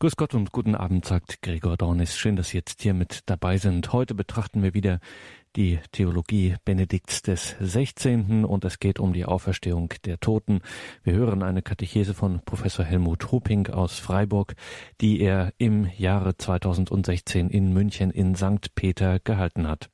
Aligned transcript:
Grüß 0.00 0.14
Gott 0.14 0.32
und 0.36 0.52
guten 0.52 0.76
Abend, 0.76 1.04
sagt 1.04 1.42
Gregor 1.42 1.76
Dornis. 1.76 2.16
Schön, 2.16 2.36
dass 2.36 2.50
Sie 2.50 2.56
jetzt 2.56 2.82
hier 2.82 2.94
mit 2.94 3.22
dabei 3.26 3.56
sind. 3.56 3.92
Heute 3.92 4.14
betrachten 4.14 4.62
wir 4.62 4.72
wieder 4.72 5.00
die 5.56 5.80
Theologie 5.90 6.54
Benedikts 6.64 7.22
des 7.22 7.56
16. 7.58 8.44
und 8.44 8.64
es 8.64 8.78
geht 8.78 9.00
um 9.00 9.12
die 9.12 9.24
Auferstehung 9.24 9.92
der 10.04 10.20
Toten. 10.20 10.60
Wir 11.02 11.14
hören 11.14 11.42
eine 11.42 11.62
Katechese 11.62 12.14
von 12.14 12.42
Professor 12.44 12.84
Helmut 12.84 13.32
Hoping 13.32 13.66
aus 13.70 13.98
Freiburg, 13.98 14.54
die 15.00 15.18
er 15.18 15.52
im 15.58 15.90
Jahre 15.96 16.36
2016 16.36 17.50
in 17.50 17.72
München 17.72 18.12
in 18.12 18.36
St. 18.36 18.76
Peter 18.76 19.18
gehalten 19.18 19.66
hat 19.66 19.90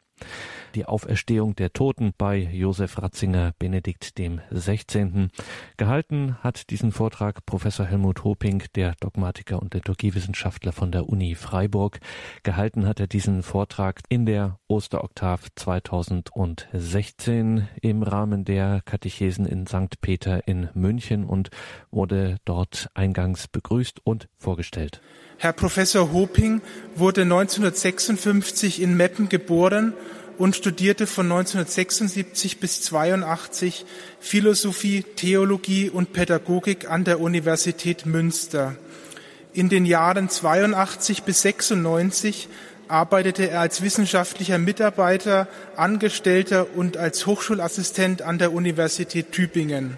die 0.75 0.87
Auferstehung 0.87 1.55
der 1.55 1.73
Toten 1.73 2.13
bei 2.17 2.37
Josef 2.37 3.01
Ratzinger 3.01 3.53
Benedikt 3.59 4.17
dem 4.19 4.41
16. 4.51 5.31
Gehalten 5.77 6.37
hat 6.43 6.71
diesen 6.71 6.93
Vortrag 6.93 7.45
Professor 7.47 7.87
Helmut 7.87 8.25
Hoping, 8.25 8.63
der 8.75 8.95
Dogmatiker 9.01 9.63
und 9.63 9.75
Liturgiewissenschaftler 9.75 10.73
von 10.73 10.91
der 10.91 11.09
Uni 11.09 11.35
Freiburg. 11.35 12.01
Gehalten 12.43 12.87
hat 12.87 13.01
er 13.01 13.07
diesen 13.07 13.43
Vortrag 13.43 14.01
in 14.09 14.25
der 14.27 14.59
Osteroktav 14.67 15.49
2016 15.55 17.69
im 17.81 18.03
Rahmen 18.03 18.45
der 18.45 18.83
Katechesen 18.85 19.47
in 19.47 19.67
St. 19.67 20.01
Peter 20.01 20.47
in 20.49 20.69
München 20.75 21.25
und 21.25 21.51
wurde 21.91 22.39
dort 22.45 22.91
eingangs 22.95 23.49
begrüßt 23.49 24.01
und 24.05 24.29
vorgestellt. 24.39 25.01
Herr 25.39 25.53
Professor 25.53 26.13
Hoping 26.13 26.61
wurde 26.95 27.23
1956 27.23 28.81
in 28.81 28.97
Meppen 28.97 29.29
geboren 29.29 29.95
und 30.39 30.57
studierte 30.57 31.07
von 31.07 31.27
1976 31.27 32.59
bis 32.59 32.83
82 32.83 33.85
Philosophie, 34.21 35.05
Theologie 35.17 35.91
und 35.91 36.13
Pädagogik 36.13 36.91
an 36.91 37.05
der 37.05 37.21
Universität 37.21 38.07
Münster. 38.07 38.77
In 39.53 39.69
den 39.69 39.87
Jahren 39.87 40.29
82 40.29 41.23
bis 41.23 41.43
96 41.43 42.49
arbeitete 42.89 43.51
er 43.51 43.61
als 43.61 43.83
wissenschaftlicher 43.83 44.59
Mitarbeiter, 44.59 45.49
Angestellter 45.77 46.67
und 46.75 46.97
als 46.97 47.27
Hochschulassistent 47.27 48.23
an 48.23 48.39
der 48.39 48.53
Universität 48.53 49.33
Tübingen. 49.33 49.97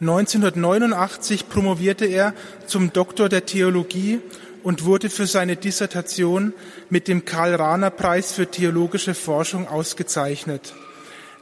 1989 0.00 1.48
promovierte 1.48 2.06
er 2.06 2.32
zum 2.66 2.92
Doktor 2.92 3.28
der 3.28 3.44
Theologie 3.44 4.20
und 4.62 4.84
wurde 4.84 5.10
für 5.10 5.26
seine 5.26 5.56
Dissertation 5.56 6.52
mit 6.88 7.08
dem 7.08 7.24
Karl-Rahner-Preis 7.24 8.32
für 8.32 8.46
theologische 8.46 9.14
Forschung 9.14 9.68
ausgezeichnet. 9.68 10.74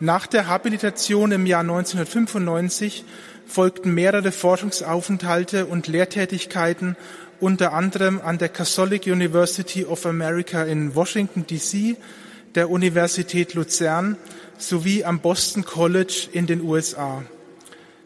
Nach 0.00 0.26
der 0.26 0.46
Habilitation 0.46 1.32
im 1.32 1.46
Jahr 1.46 1.62
1995 1.62 3.04
folgten 3.46 3.94
mehrere 3.94 4.30
Forschungsaufenthalte 4.30 5.66
und 5.66 5.88
Lehrtätigkeiten, 5.88 6.96
unter 7.40 7.72
anderem 7.72 8.20
an 8.20 8.38
der 8.38 8.48
Catholic 8.48 9.06
University 9.06 9.84
of 9.84 10.06
America 10.06 10.62
in 10.62 10.94
Washington, 10.94 11.46
D.C., 11.46 11.96
der 12.54 12.70
Universität 12.70 13.54
Luzern 13.54 14.16
sowie 14.56 15.04
am 15.04 15.20
Boston 15.20 15.64
College 15.64 16.28
in 16.32 16.46
den 16.46 16.62
USA. 16.62 17.22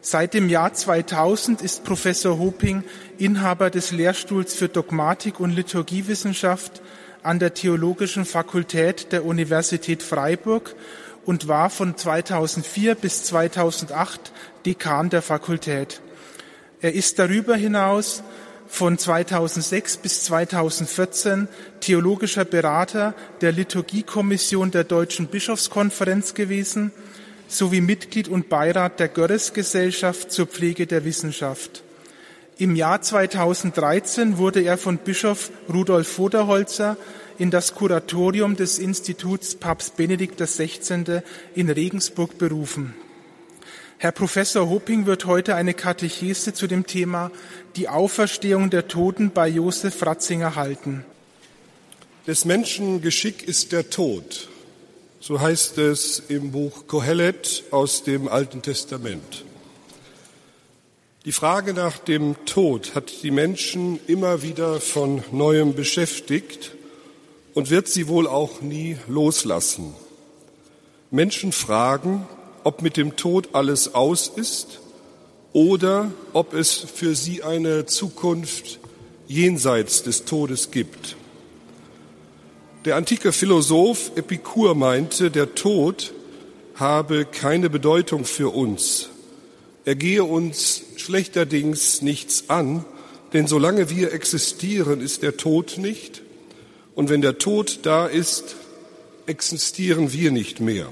Seit 0.05 0.33
dem 0.33 0.49
Jahr 0.49 0.73
2000 0.73 1.61
ist 1.61 1.85
Professor 1.85 2.37
Hoping 2.37 2.83
Inhaber 3.17 3.69
des 3.69 3.93
Lehrstuhls 3.93 4.53
für 4.53 4.67
Dogmatik 4.67 5.39
und 5.39 5.51
Liturgiewissenschaft 5.51 6.81
an 7.23 7.39
der 7.39 7.53
Theologischen 7.53 8.25
Fakultät 8.25 9.13
der 9.13 9.23
Universität 9.23 10.03
Freiburg 10.03 10.75
und 11.23 11.47
war 11.47 11.69
von 11.69 11.95
2004 11.95 12.95
bis 12.95 13.23
2008 13.23 14.33
Dekan 14.65 15.09
der 15.09 15.21
Fakultät. 15.21 16.01
Er 16.81 16.93
ist 16.93 17.17
darüber 17.17 17.55
hinaus 17.55 18.23
von 18.67 18.97
2006 18.97 19.97
bis 19.97 20.25
2014 20.25 21.47
theologischer 21.79 22.43
Berater 22.43 23.15
der 23.39 23.53
Liturgiekommission 23.53 24.69
der 24.69 24.83
Deutschen 24.83 25.27
Bischofskonferenz 25.27 26.33
gewesen 26.33 26.91
sowie 27.47 27.81
Mitglied 27.81 28.27
und 28.27 28.49
Beirat 28.49 28.99
der 28.99 29.09
Görres-Gesellschaft 29.09 30.31
zur 30.31 30.47
Pflege 30.47 30.87
der 30.87 31.05
Wissenschaft. 31.05 31.83
Im 32.57 32.75
Jahr 32.75 33.01
2013 33.01 34.37
wurde 34.37 34.61
er 34.61 34.77
von 34.77 34.97
Bischof 34.97 35.51
Rudolf 35.71 36.07
Voderholzer 36.07 36.97
in 37.37 37.49
das 37.49 37.73
Kuratorium 37.73 38.55
des 38.55 38.79
Instituts 38.79 39.55
Papst 39.55 39.97
Benedikt 39.97 40.39
XVI. 40.39 41.21
in 41.55 41.69
Regensburg 41.69 42.37
berufen. 42.37 42.93
Herr 43.97 44.11
Professor 44.11 44.69
Hopping 44.69 45.05
wird 45.05 45.25
heute 45.25 45.55
eine 45.55 45.73
Katechese 45.73 46.53
zu 46.53 46.67
dem 46.67 46.85
Thema 46.85 47.31
die 47.75 47.89
Auferstehung 47.89 48.69
der 48.69 48.87
Toten 48.87 49.31
bei 49.31 49.47
Josef 49.47 50.05
Ratzinger 50.05 50.55
halten. 50.55 51.05
Des 52.27 52.45
Menschen 52.45 53.01
Geschick 53.01 53.47
ist 53.47 53.71
der 53.71 53.89
Tod. 53.89 54.49
So 55.25 55.39
heißt 55.39 55.77
es 55.77 56.21
im 56.27 56.51
Buch 56.51 56.85
Kohelet 56.85 57.63
aus 57.71 58.03
dem 58.03 58.27
Alten 58.27 58.61
Testament. 58.61 59.45
Die 61.23 61.31
Frage 61.31 61.73
nach 61.73 61.97
dem 61.97 62.35
Tod 62.45 62.93
hat 62.93 63.23
die 63.23 63.31
Menschen 63.31 64.01
immer 64.05 64.41
wieder 64.41 64.81
von 64.81 65.23
neuem 65.31 65.75
beschäftigt 65.75 66.71
und 67.53 67.69
wird 67.69 67.87
sie 67.87 68.09
wohl 68.09 68.27
auch 68.27 68.59
nie 68.59 68.97
loslassen. 69.07 69.93
Menschen 71.09 71.53
fragen, 71.53 72.27
ob 72.65 72.81
mit 72.81 72.97
dem 72.97 73.15
Tod 73.15 73.55
alles 73.55 73.95
aus 73.95 74.27
ist 74.27 74.81
oder 75.53 76.11
ob 76.33 76.53
es 76.53 76.73
für 76.73 77.15
sie 77.15 77.43
eine 77.43 77.85
Zukunft 77.85 78.77
jenseits 79.29 80.03
des 80.03 80.25
Todes 80.25 80.69
gibt. 80.71 81.15
Der 82.85 82.97
antike 82.97 83.31
Philosoph 83.31 84.11
Epikur 84.17 84.75
meinte, 84.75 85.31
der 85.31 85.55
Tod 85.55 86.13
habe 86.75 87.23
keine 87.23 87.69
Bedeutung 87.69 88.25
für 88.25 88.53
uns. 88.53 89.07
Er 89.85 89.95
gehe 89.95 90.25
uns 90.25 90.83
schlechterdings 90.97 92.01
nichts 92.01 92.49
an, 92.49 92.83
denn 93.31 93.47
solange 93.47 93.89
wir 93.89 94.11
existieren, 94.11 94.99
ist 94.99 95.23
der 95.23 95.37
Tod 95.37 95.77
nicht. 95.77 96.23
Und 96.93 97.07
wenn 97.07 97.21
der 97.21 97.37
Tod 97.37 97.79
da 97.83 98.05
ist, 98.05 98.57
existieren 99.27 100.11
wir 100.11 100.31
nicht 100.31 100.59
mehr. 100.59 100.91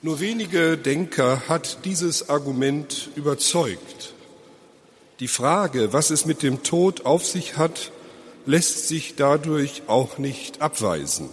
Nur 0.00 0.20
wenige 0.20 0.78
Denker 0.78 1.42
hat 1.48 1.84
dieses 1.84 2.30
Argument 2.30 3.10
überzeugt. 3.14 4.14
Die 5.20 5.28
Frage, 5.28 5.92
was 5.92 6.08
es 6.08 6.24
mit 6.24 6.42
dem 6.42 6.62
Tod 6.62 7.04
auf 7.04 7.26
sich 7.26 7.58
hat, 7.58 7.92
lässt 8.48 8.88
sich 8.88 9.14
dadurch 9.14 9.82
auch 9.88 10.16
nicht 10.16 10.62
abweisen. 10.62 11.28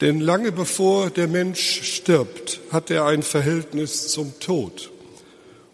Denn 0.00 0.20
lange 0.20 0.50
bevor 0.50 1.10
der 1.10 1.28
Mensch 1.28 1.82
stirbt, 1.82 2.60
hat 2.70 2.90
er 2.90 3.04
ein 3.04 3.22
Verhältnis 3.22 4.08
zum 4.08 4.40
Tod. 4.40 4.90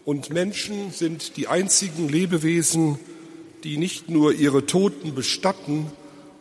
Und 0.03 0.29
Menschen 0.29 0.91
sind 0.91 1.37
die 1.37 1.47
einzigen 1.47 2.09
Lebewesen, 2.09 2.99
die 3.63 3.77
nicht 3.77 4.09
nur 4.09 4.33
ihre 4.33 4.65
Toten 4.65 5.15
bestatten, 5.15 5.89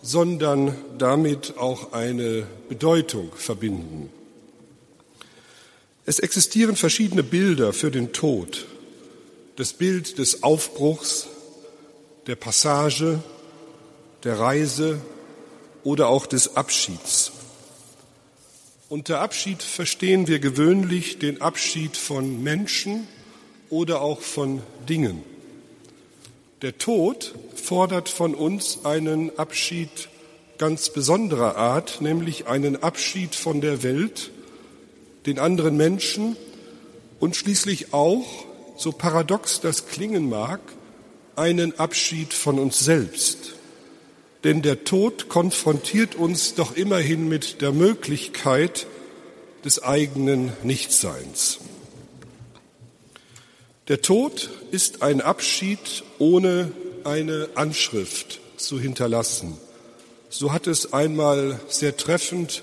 sondern 0.02 0.74
damit 0.98 1.56
auch 1.56 1.92
eine 1.92 2.48
Bedeutung 2.68 3.30
verbinden. 3.36 4.10
Es 6.04 6.18
existieren 6.18 6.74
verschiedene 6.74 7.22
Bilder 7.22 7.72
für 7.72 7.92
den 7.92 8.12
Tod. 8.12 8.66
Das 9.54 9.72
Bild 9.72 10.18
des 10.18 10.42
Aufbruchs, 10.42 11.28
der 12.26 12.34
Passage, 12.34 13.22
der 14.24 14.38
Reise 14.38 15.00
oder 15.84 16.08
auch 16.08 16.26
des 16.26 16.56
Abschieds. 16.56 17.32
Unter 18.88 19.20
Abschied 19.20 19.62
verstehen 19.62 20.26
wir 20.28 20.38
gewöhnlich 20.38 21.18
den 21.18 21.42
Abschied 21.42 21.96
von 21.96 22.42
Menschen 22.42 23.06
oder 23.70 24.00
auch 24.00 24.22
von 24.22 24.62
Dingen. 24.88 25.22
Der 26.62 26.78
Tod 26.78 27.34
fordert 27.54 28.08
von 28.08 28.34
uns 28.34 28.84
einen 28.84 29.38
Abschied 29.38 30.08
ganz 30.56 30.90
besonderer 30.90 31.56
Art, 31.56 32.00
nämlich 32.00 32.46
einen 32.46 32.82
Abschied 32.82 33.34
von 33.34 33.60
der 33.60 33.82
Welt, 33.82 34.31
den 35.26 35.38
anderen 35.38 35.76
Menschen 35.76 36.37
und 37.20 37.37
schließlich 37.37 37.93
auch, 37.93 38.26
so 38.76 38.90
paradox 38.93 39.60
das 39.60 39.87
klingen 39.87 40.28
mag, 40.28 40.60
einen 41.37 41.78
Abschied 41.78 42.32
von 42.32 42.58
uns 42.58 42.78
selbst. 42.78 43.57
Denn 44.44 44.62
der 44.62 44.85
Tod 44.85 45.29
konfrontiert 45.29 46.14
uns 46.14 46.55
doch 46.55 46.76
immerhin 46.76 47.29
mit 47.29 47.61
der 47.61 47.73
Möglichkeit 47.73 48.87
des 49.64 49.82
eigenen 49.82 50.52
Nichtseins. 50.62 51.58
Der 53.88 54.00
Tod 54.00 54.50
ist 54.70 55.02
ein 55.02 55.20
Abschied 55.20 56.05
ohne 56.19 56.70
eine 57.05 57.49
Anschrift 57.55 58.40
zu 58.56 58.79
hinterlassen. 58.79 59.56
So 60.29 60.52
hat 60.52 60.67
es 60.67 60.93
einmal 60.93 61.58
sehr 61.69 61.96
treffend 61.96 62.62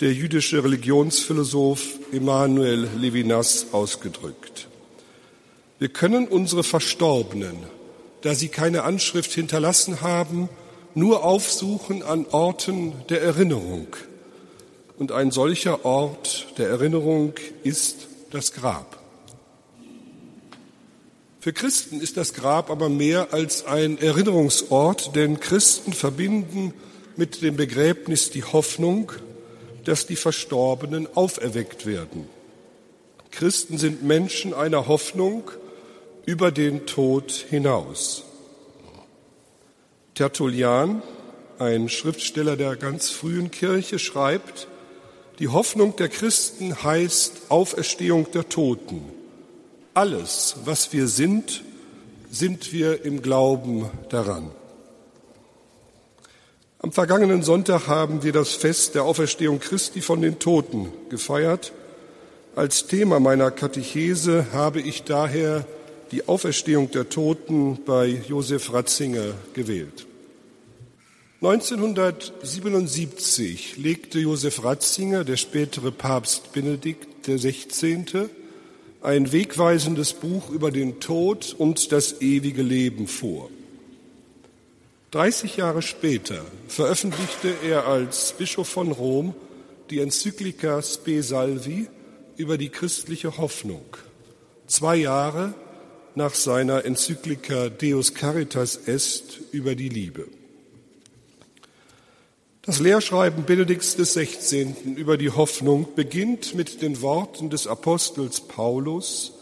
der 0.00 0.12
jüdische 0.12 0.64
Religionsphilosoph 0.64 1.98
Emanuel 2.12 2.88
Levinas 2.98 3.66
ausgedrückt. 3.72 4.66
Wir 5.78 5.90
können 5.90 6.26
unsere 6.26 6.64
Verstorbenen 6.64 7.58
da 8.22 8.34
sie 8.34 8.48
keine 8.48 8.84
Anschrift 8.84 9.32
hinterlassen 9.32 10.00
haben, 10.00 10.48
nur 10.94 11.24
aufsuchen 11.24 12.02
an 12.02 12.26
Orten 12.30 12.92
der 13.08 13.22
Erinnerung. 13.22 13.88
Und 14.98 15.12
ein 15.12 15.30
solcher 15.30 15.84
Ort 15.84 16.46
der 16.58 16.68
Erinnerung 16.68 17.34
ist 17.64 18.08
das 18.30 18.52
Grab. 18.52 18.98
Für 21.40 21.52
Christen 21.52 22.00
ist 22.00 22.16
das 22.16 22.34
Grab 22.34 22.70
aber 22.70 22.88
mehr 22.88 23.32
als 23.32 23.66
ein 23.66 23.98
Erinnerungsort, 23.98 25.16
denn 25.16 25.40
Christen 25.40 25.92
verbinden 25.92 26.72
mit 27.16 27.42
dem 27.42 27.56
Begräbnis 27.56 28.30
die 28.30 28.44
Hoffnung, 28.44 29.10
dass 29.84 30.06
die 30.06 30.14
Verstorbenen 30.14 31.08
auferweckt 31.14 31.84
werden. 31.84 32.28
Christen 33.32 33.78
sind 33.78 34.04
Menschen 34.04 34.54
einer 34.54 34.86
Hoffnung 34.86 35.50
über 36.26 36.52
den 36.52 36.86
Tod 36.86 37.32
hinaus. 37.32 38.24
Tertullian, 40.14 41.02
ein 41.58 41.88
Schriftsteller 41.88 42.56
der 42.56 42.76
ganz 42.76 43.10
frühen 43.10 43.50
Kirche, 43.50 43.98
schreibt, 43.98 44.68
die 45.38 45.48
Hoffnung 45.48 45.96
der 45.96 46.08
Christen 46.08 46.82
heißt 46.82 47.42
Auferstehung 47.48 48.30
der 48.32 48.48
Toten. 48.48 49.02
Alles, 49.94 50.56
was 50.64 50.92
wir 50.92 51.08
sind, 51.08 51.62
sind 52.30 52.72
wir 52.72 53.04
im 53.04 53.22
Glauben 53.22 53.90
daran. 54.10 54.50
Am 56.78 56.92
vergangenen 56.92 57.42
Sonntag 57.42 57.86
haben 57.86 58.22
wir 58.22 58.32
das 58.32 58.52
Fest 58.52 58.94
der 58.94 59.04
Auferstehung 59.04 59.60
Christi 59.60 60.00
von 60.00 60.20
den 60.20 60.38
Toten 60.38 60.92
gefeiert. 61.08 61.72
Als 62.54 62.86
Thema 62.86 63.18
meiner 63.18 63.50
Katechese 63.50 64.46
habe 64.52 64.80
ich 64.80 65.04
daher 65.04 65.64
die 66.12 66.28
Auferstehung 66.28 66.90
der 66.90 67.08
Toten 67.08 67.78
bei 67.84 68.22
Josef 68.28 68.72
Ratzinger 68.72 69.34
gewählt. 69.54 70.06
1977 71.40 73.78
legte 73.78 74.20
Josef 74.20 74.62
Ratzinger, 74.62 75.24
der 75.24 75.36
spätere 75.36 75.90
Papst 75.90 76.52
Benedikt 76.52 77.26
XVI., 77.26 78.28
ein 79.00 79.32
wegweisendes 79.32 80.12
Buch 80.12 80.50
über 80.50 80.70
den 80.70 81.00
Tod 81.00 81.56
und 81.58 81.90
das 81.90 82.20
ewige 82.20 82.62
Leben 82.62 83.08
vor. 83.08 83.50
30 85.10 85.56
Jahre 85.56 85.82
später 85.82 86.44
veröffentlichte 86.68 87.52
er 87.66 87.88
als 87.88 88.34
Bischof 88.38 88.68
von 88.68 88.92
Rom 88.92 89.34
die 89.90 89.98
Enzyklika 89.98 90.80
Spe 90.80 91.22
Salvi 91.22 91.88
über 92.36 92.56
die 92.56 92.68
christliche 92.68 93.36
Hoffnung. 93.38 93.84
Zwei 94.68 94.96
Jahre 94.96 95.54
nach 96.14 96.34
seiner 96.34 96.84
Enzyklika 96.84 97.68
Deus 97.68 98.14
Caritas 98.14 98.76
Est 98.86 99.40
über 99.52 99.74
die 99.74 99.88
Liebe. 99.88 100.26
Das 102.62 102.78
Lehrschreiben 102.78 103.44
Benedikts 103.44 103.96
des 103.96 104.12
16. 104.12 104.96
über 104.96 105.16
die 105.16 105.30
Hoffnung 105.30 105.88
beginnt 105.96 106.54
mit 106.54 106.80
den 106.80 107.02
Worten 107.02 107.50
des 107.50 107.66
Apostels 107.66 108.40
Paulus, 108.40 109.32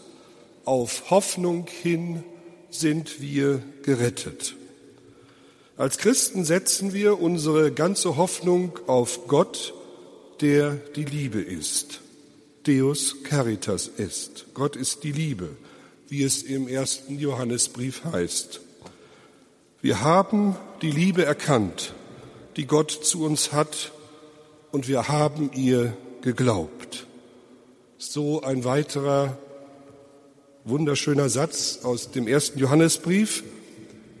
auf 0.65 1.09
Hoffnung 1.11 1.67
hin 1.67 2.23
sind 2.71 3.21
wir 3.21 3.61
gerettet. 3.83 4.55
Als 5.77 5.97
Christen 5.97 6.45
setzen 6.45 6.93
wir 6.93 7.19
unsere 7.19 7.71
ganze 7.71 8.17
Hoffnung 8.17 8.79
auf 8.87 9.27
Gott, 9.27 9.73
der 10.41 10.71
die 10.95 11.05
Liebe 11.05 11.41
ist. 11.41 12.01
Deus 12.65 13.23
Caritas 13.23 13.87
ist. 13.87 14.45
Gott 14.53 14.75
ist 14.75 15.03
die 15.03 15.11
Liebe, 15.11 15.49
wie 16.11 16.21
es 16.21 16.43
im 16.43 16.67
ersten 16.67 17.17
Johannesbrief 17.17 18.03
heißt. 18.03 18.61
Wir 19.81 20.01
haben 20.01 20.55
die 20.83 20.91
Liebe 20.91 21.25
erkannt 21.25 21.95
die 22.57 22.67
Gott 22.67 22.91
zu 22.91 23.23
uns 23.23 23.51
hat, 23.53 23.91
und 24.71 24.87
wir 24.87 25.09
haben 25.09 25.51
ihr 25.53 25.95
geglaubt. 26.21 27.05
So 27.97 28.41
ein 28.41 28.63
weiterer 28.63 29.37
wunderschöner 30.63 31.29
Satz 31.29 31.79
aus 31.83 32.11
dem 32.11 32.27
ersten 32.27 32.59
Johannesbrief, 32.59 33.43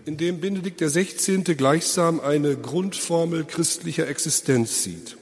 in 0.05 0.17
dem 0.17 0.41
Benedikt 0.41 0.81
XVI. 0.81 1.43
gleichsam 1.55 2.19
eine 2.19 2.57
Grundformel 2.57 3.45
christlicher 3.45 4.07
Existenz 4.07 4.83
sieht. 4.83 5.15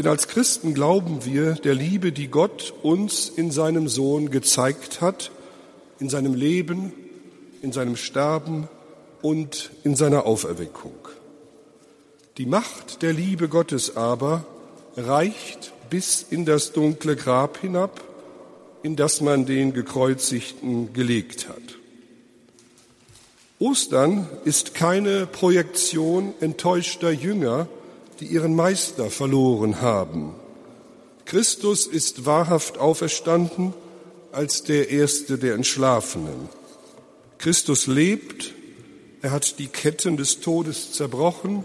Denn 0.00 0.08
als 0.08 0.28
Christen 0.28 0.72
glauben 0.72 1.26
wir 1.26 1.56
der 1.56 1.74
Liebe, 1.74 2.10
die 2.10 2.28
Gott 2.28 2.72
uns 2.82 3.28
in 3.28 3.50
seinem 3.50 3.86
Sohn 3.86 4.30
gezeigt 4.30 5.02
hat, 5.02 5.30
in 5.98 6.08
seinem 6.08 6.32
Leben, 6.32 6.94
in 7.60 7.70
seinem 7.70 7.96
Sterben 7.96 8.66
und 9.20 9.70
in 9.84 9.96
seiner 9.96 10.24
Auferweckung. 10.24 10.94
Die 12.38 12.46
Macht 12.46 13.02
der 13.02 13.12
Liebe 13.12 13.50
Gottes 13.50 13.98
aber 13.98 14.46
reicht 14.96 15.74
bis 15.90 16.24
in 16.30 16.46
das 16.46 16.72
dunkle 16.72 17.14
Grab 17.14 17.58
hinab, 17.58 18.02
in 18.82 18.96
das 18.96 19.20
man 19.20 19.44
den 19.44 19.74
Gekreuzigten 19.74 20.94
gelegt 20.94 21.46
hat. 21.46 21.76
Ostern 23.58 24.26
ist 24.46 24.74
keine 24.74 25.26
Projektion 25.26 26.32
enttäuschter 26.40 27.10
Jünger, 27.10 27.68
die 28.20 28.26
ihren 28.26 28.54
Meister 28.54 29.10
verloren 29.10 29.80
haben. 29.80 30.34
Christus 31.24 31.86
ist 31.86 32.26
wahrhaft 32.26 32.78
auferstanden 32.78 33.72
als 34.32 34.62
der 34.62 34.90
Erste 34.90 35.38
der 35.38 35.54
Entschlafenen. 35.54 36.48
Christus 37.38 37.86
lebt, 37.86 38.52
er 39.22 39.30
hat 39.30 39.58
die 39.58 39.68
Ketten 39.68 40.16
des 40.16 40.40
Todes 40.40 40.92
zerbrochen, 40.92 41.64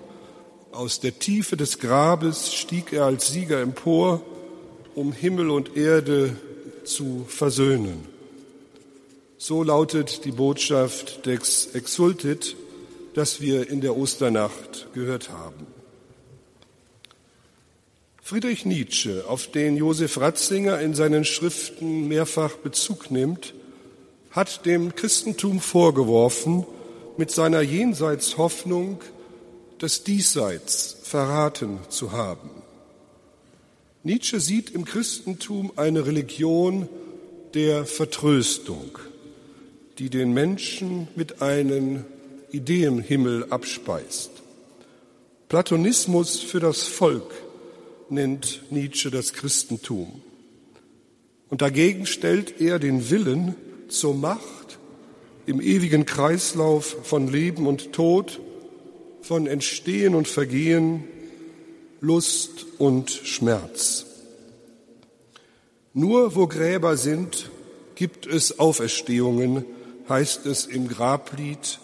aus 0.71 0.99
der 0.99 1.19
Tiefe 1.19 1.57
des 1.57 1.79
Grabes 1.79 2.53
stieg 2.53 2.91
er 2.91 3.05
als 3.05 3.31
Sieger 3.31 3.61
empor, 3.61 4.21
um 4.93 5.13
Himmel 5.13 5.49
und 5.49 5.77
Erde 5.77 6.35
zu 6.83 7.25
versöhnen. 7.27 8.05
So 9.37 9.63
lautet 9.63 10.25
die 10.25 10.31
Botschaft 10.31 11.25
des 11.25 11.67
Exultit, 11.73 12.55
das 13.13 13.41
wir 13.41 13.69
in 13.69 13.81
der 13.81 13.95
Osternacht 13.95 14.87
gehört 14.93 15.29
haben. 15.29 15.65
Friedrich 18.27 18.65
Nietzsche, 18.65 19.23
auf 19.27 19.51
den 19.51 19.77
Josef 19.77 20.19
Ratzinger 20.19 20.79
in 20.81 20.95
seinen 20.95 21.25
Schriften 21.25 22.07
mehrfach 22.07 22.55
Bezug 22.55 23.11
nimmt, 23.11 23.53
hat 24.31 24.65
dem 24.65 24.95
Christentum 24.95 25.59
vorgeworfen, 25.59 26.65
mit 27.17 27.29
seiner 27.29 27.61
Jenseitshoffnung 27.61 28.99
das 29.77 30.03
Diesseits 30.03 30.97
verraten 31.03 31.77
zu 31.89 32.13
haben. 32.13 32.49
Nietzsche 34.01 34.39
sieht 34.39 34.71
im 34.71 34.85
Christentum 34.85 35.71
eine 35.75 36.07
Religion 36.07 36.89
der 37.53 37.85
Vertröstung, 37.85 38.97
die 39.99 40.09
den 40.09 40.33
Menschen 40.33 41.09
mit 41.15 41.43
einem 41.43 42.05
Ideenhimmel 42.51 43.45
abspeist. 43.51 44.31
Platonismus 45.47 46.39
für 46.39 46.59
das 46.59 46.87
Volk 46.87 47.44
nennt 48.09 48.63
Nietzsche 48.71 49.11
das 49.11 49.33
Christentum. 49.33 50.21
Und 51.49 51.61
dagegen 51.61 52.05
stellt 52.05 52.59
er 52.59 52.79
den 52.79 53.09
Willen 53.09 53.55
zur 53.87 54.15
Macht 54.15 54.79
im 55.45 55.61
ewigen 55.61 56.05
Kreislauf 56.05 56.97
von 57.03 57.27
Leben 57.27 57.67
und 57.67 57.93
Tod 57.93 58.39
von 59.21 59.47
Entstehen 59.47 60.15
und 60.15 60.27
Vergehen, 60.27 61.03
Lust 62.01 62.65
und 62.77 63.09
Schmerz. 63.09 64.05
Nur 65.93 66.35
wo 66.35 66.47
Gräber 66.47 66.97
sind, 66.97 67.49
gibt 67.95 68.27
es 68.27 68.59
Auferstehungen, 68.59 69.65
heißt 70.09 70.45
es 70.45 70.65
im 70.65 70.87
Grablied, 70.87 71.79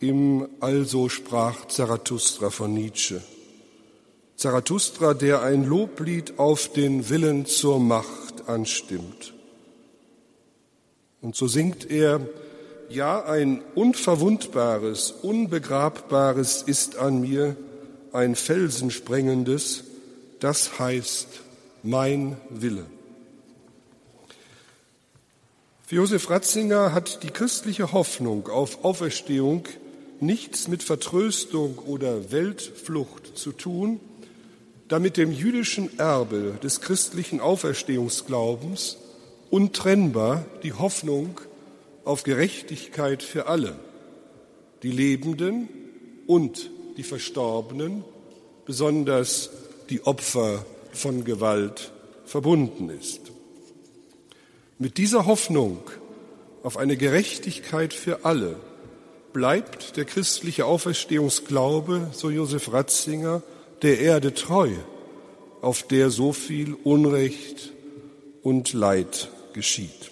im 0.00 0.48
Also 0.60 1.08
sprach 1.08 1.66
Zarathustra 1.66 2.50
von 2.50 2.72
Nietzsche. 2.72 3.20
Zarathustra, 4.38 5.14
der 5.14 5.42
ein 5.42 5.64
Loblied 5.64 6.38
auf 6.38 6.72
den 6.72 7.08
Willen 7.08 7.44
zur 7.44 7.80
Macht 7.80 8.48
anstimmt. 8.48 9.34
Und 11.20 11.34
so 11.34 11.48
singt 11.48 11.90
er, 11.90 12.20
ja, 12.88 13.24
ein 13.24 13.62
unverwundbares, 13.74 15.10
unbegrabbares 15.10 16.62
ist 16.62 16.96
an 16.98 17.20
mir, 17.20 17.56
ein 18.12 18.36
felsensprengendes, 18.36 19.82
das 20.38 20.78
heißt 20.78 21.40
mein 21.82 22.36
Wille. 22.48 22.86
Für 25.84 25.96
Josef 25.96 26.30
Ratzinger 26.30 26.92
hat 26.92 27.24
die 27.24 27.30
christliche 27.30 27.90
Hoffnung 27.90 28.46
auf 28.46 28.84
Auferstehung 28.84 29.64
nichts 30.20 30.68
mit 30.68 30.84
Vertröstung 30.84 31.78
oder 31.78 32.30
Weltflucht 32.30 33.36
zu 33.36 33.50
tun, 33.50 33.98
da 34.88 34.98
mit 34.98 35.16
dem 35.16 35.32
jüdischen 35.32 35.98
Erbe 35.98 36.58
des 36.62 36.80
christlichen 36.80 37.40
Auferstehungsglaubens 37.40 38.96
untrennbar 39.50 40.44
die 40.62 40.72
Hoffnung 40.72 41.40
auf 42.04 42.22
Gerechtigkeit 42.22 43.22
für 43.22 43.46
alle, 43.46 43.78
die 44.82 44.90
Lebenden 44.90 45.68
und 46.26 46.70
die 46.96 47.02
Verstorbenen, 47.02 48.02
besonders 48.64 49.50
die 49.90 50.04
Opfer 50.04 50.64
von 50.92 51.24
Gewalt, 51.24 51.92
verbunden 52.24 52.90
ist. 52.90 53.20
Mit 54.78 54.96
dieser 54.98 55.26
Hoffnung 55.26 55.78
auf 56.62 56.76
eine 56.76 56.96
Gerechtigkeit 56.96 57.92
für 57.92 58.24
alle 58.24 58.56
bleibt 59.32 59.96
der 59.96 60.04
christliche 60.04 60.66
Auferstehungsglaube, 60.66 62.10
so 62.12 62.30
Josef 62.30 62.72
Ratzinger, 62.72 63.42
der 63.82 64.00
Erde 64.00 64.34
treu, 64.34 64.70
auf 65.60 65.82
der 65.82 66.10
so 66.10 66.32
viel 66.32 66.74
Unrecht 66.84 67.72
und 68.42 68.72
Leid 68.72 69.30
geschieht. 69.52 70.10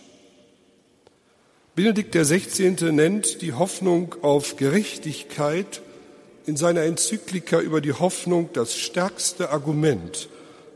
Benedikt 1.75 2.15
XVI. 2.15 2.93
nennt 2.93 3.43
die 3.43 3.53
Hoffnung 3.53 4.17
auf 4.23 4.57
Gerechtigkeit 4.57 5.83
in 6.47 6.57
seiner 6.57 6.83
Enzyklika 6.83 7.61
über 7.61 7.81
die 7.81 7.93
Hoffnung 7.93 8.49
das 8.53 8.77
stärkste 8.77 9.51
Argument 9.51 10.29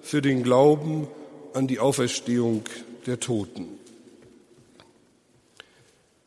für 0.03 0.21
den 0.21 0.43
Glauben 0.43 1.09
an 1.55 1.67
die 1.67 1.79
Auferstehung 1.79 2.65
der 3.07 3.19
Toten. 3.21 3.69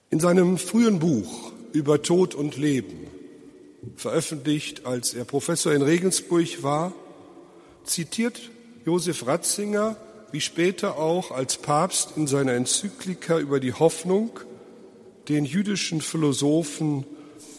In 0.09 0.19
seinem 0.19 0.57
frühen 0.57 0.99
Buch 0.99 1.51
über 1.71 2.01
Tod 2.01 2.35
und 2.35 2.57
Leben, 2.57 3.07
veröffentlicht, 3.95 4.85
als 4.85 5.13
er 5.13 5.25
Professor 5.25 5.73
in 5.73 5.81
Regensburg 5.81 6.63
war, 6.63 6.93
zitiert 7.83 8.51
Josef 8.85 9.25
Ratzinger, 9.25 9.97
wie 10.31 10.41
später 10.41 10.97
auch 10.97 11.31
als 11.31 11.57
Papst 11.57 12.13
in 12.15 12.27
seiner 12.27 12.53
Enzyklika 12.53 13.39
über 13.39 13.59
die 13.59 13.73
Hoffnung, 13.73 14.39
den 15.29 15.45
jüdischen 15.45 16.01
Philosophen 16.01 17.05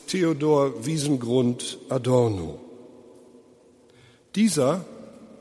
Theodor 0.06 0.84
Wiesengrund 0.84 1.78
Adorno. 1.88 2.58
Dieser 4.34 4.84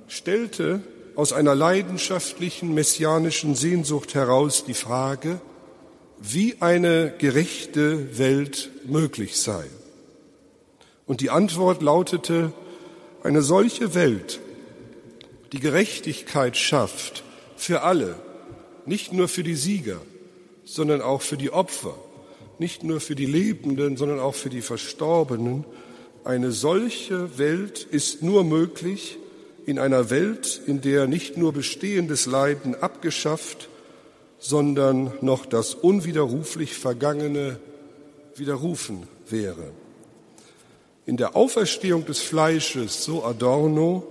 stellte 0.08 0.82
aus 1.16 1.34
einer 1.34 1.56
leidenschaftlichen 1.56 2.74
messianischen 2.74 3.56
Sehnsucht 3.56 4.14
heraus 4.14 4.66
die 4.66 4.74
Frage, 4.74 5.42
wie 6.20 6.62
eine 6.62 7.14
gerechte 7.18 8.18
Welt 8.18 8.70
möglich 8.86 9.38
sei. 9.38 9.66
Und 11.06 11.22
die 11.22 11.30
Antwort 11.30 11.82
lautete, 11.82 12.54
eine 13.24 13.42
solche 13.42 13.94
Welt, 13.94 14.40
die 15.52 15.60
Gerechtigkeit 15.60 16.58
schafft 16.58 17.24
für 17.56 17.84
alle, 17.84 18.16
nicht 18.86 19.14
nur 19.14 19.28
für 19.28 19.44
die 19.44 19.56
Sieger, 19.56 20.02
sondern 20.66 21.02
auch 21.02 21.22
für 21.22 21.38
die 21.38 21.52
Opfer, 21.52 21.96
nicht 22.60 22.84
nur 22.84 23.00
für 23.00 23.16
die 23.16 23.26
Lebenden, 23.26 23.98
sondern 23.98 24.20
auch 24.20 24.36
für 24.36 24.50
die 24.50 24.62
Verstorbenen. 24.62 25.66
Eine 26.24 26.52
solche 26.52 27.38
Welt 27.38 27.88
ist 27.90 28.24
nur 28.24 28.44
möglich 28.44 29.18
in 29.66 29.80
einer 29.80 30.10
Welt, 30.10 30.62
in 30.66 30.82
der 30.82 31.08
nicht 31.08 31.38
nur 31.38 31.54
bestehendes 31.54 32.26
Leiden 32.26 32.76
abgeschafft, 32.76 33.70
sondern 34.40 35.14
noch 35.22 35.46
das 35.46 35.74
unwiderruflich 35.74 36.74
Vergangene 36.74 37.60
widerrufen 38.36 39.08
wäre. 39.30 39.72
In 41.06 41.18
der 41.18 41.36
Auferstehung 41.36 42.06
des 42.06 42.22
Fleisches, 42.22 43.04
so 43.04 43.26
Adorno, 43.26 44.08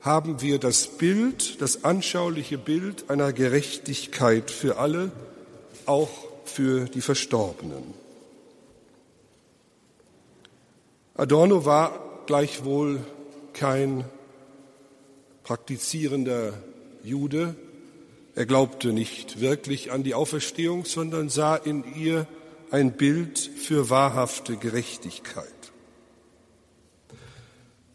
haben 0.00 0.40
wir 0.40 0.58
das 0.58 0.86
Bild, 0.86 1.60
das 1.60 1.84
anschauliche 1.84 2.58
Bild 2.58 3.10
einer 3.10 3.32
Gerechtigkeit 3.32 4.50
für 4.50 4.78
alle, 4.78 5.12
auch 5.86 6.10
für 6.44 6.86
die 6.86 7.00
Verstorbenen. 7.00 7.94
Adorno 11.14 11.64
war 11.64 12.22
gleichwohl 12.26 13.00
kein 13.52 14.04
praktizierender 15.42 16.54
Jude. 17.02 17.54
Er 18.34 18.46
glaubte 18.46 18.92
nicht 18.92 19.40
wirklich 19.40 19.92
an 19.92 20.02
die 20.02 20.14
Auferstehung, 20.14 20.86
sondern 20.86 21.28
sah 21.28 21.56
in 21.56 21.84
ihr 21.94 22.26
ein 22.70 22.92
Bild 22.92 23.38
für 23.38 23.90
wahrhafte 23.90 24.56
Gerechtigkeit. 24.56 25.53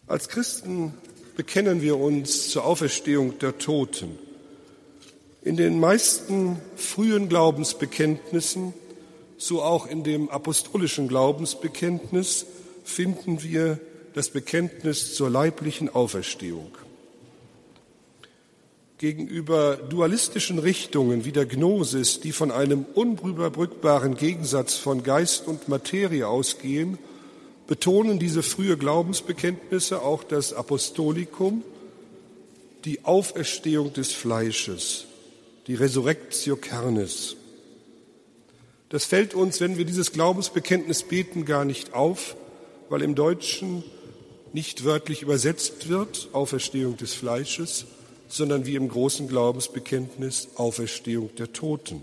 Als 0.10 0.28
Christen 0.28 0.94
bekennen 1.38 1.84
wir 1.84 1.96
uns 2.00 2.50
zur 2.50 2.66
Auferstehung 2.66 3.38
der 3.38 3.60
Toten. 3.60 4.18
In 5.44 5.56
den 5.56 5.80
meisten 5.80 6.60
frühen 6.76 7.30
Glaubensbekenntnissen, 7.30 8.74
so 9.38 9.62
auch 9.62 9.86
in 9.86 10.04
dem 10.04 10.28
apostolischen 10.30 11.10
Glaubensbekenntnis, 11.10 12.48
finden 12.84 13.44
wir 13.44 13.80
das 14.16 14.32
Bekenntnis 14.32 15.14
zur 15.14 15.30
leiblichen 15.30 15.94
Auferstehung. 15.94 16.72
Gegenüber 18.98 19.78
dualistischen 19.78 20.58
Richtungen 20.58 21.24
wie 21.24 21.32
der 21.32 21.46
Gnosis, 21.46 22.20
die 22.20 22.32
von 22.32 22.50
einem 22.50 22.84
unüberbrückbaren 22.96 24.16
Gegensatz 24.16 24.74
von 24.74 25.04
Geist 25.04 25.48
und 25.48 25.68
Materie 25.70 26.28
ausgehen, 26.28 26.98
betonen 27.70 28.18
diese 28.18 28.42
frühe 28.42 28.78
Glaubensbekenntnisse 28.78 30.02
auch 30.02 30.24
das 30.24 30.54
Apostolikum, 30.54 31.64
die 32.84 33.06
Auferstehung 33.06 33.94
des 33.94 34.12
Fleisches, 34.12 35.06
die 35.68 35.76
Resurrectio 35.76 36.56
Carnis. 36.56 37.36
Das 38.90 39.06
fällt 39.06 39.36
uns, 39.36 39.62
wenn 39.62 39.78
wir 39.78 39.86
dieses 39.86 40.12
Glaubensbekenntnis 40.12 41.04
beten, 41.04 41.46
gar 41.46 41.64
nicht 41.64 41.94
auf, 41.94 42.36
weil 42.90 43.04
im 43.04 43.14
Deutschen 43.14 43.84
nicht 44.52 44.84
wörtlich 44.84 45.22
übersetzt 45.22 45.90
wird, 45.90 46.30
Auferstehung 46.34 46.98
des 46.98 47.14
Fleisches, 47.14 47.86
sondern 48.28 48.66
wie 48.66 48.78
im 48.78 48.90
großen 48.90 49.28
Glaubensbekenntnis 49.28 50.48
Auferstehung 50.56 51.30
der 51.36 51.54
Toten. 51.54 52.02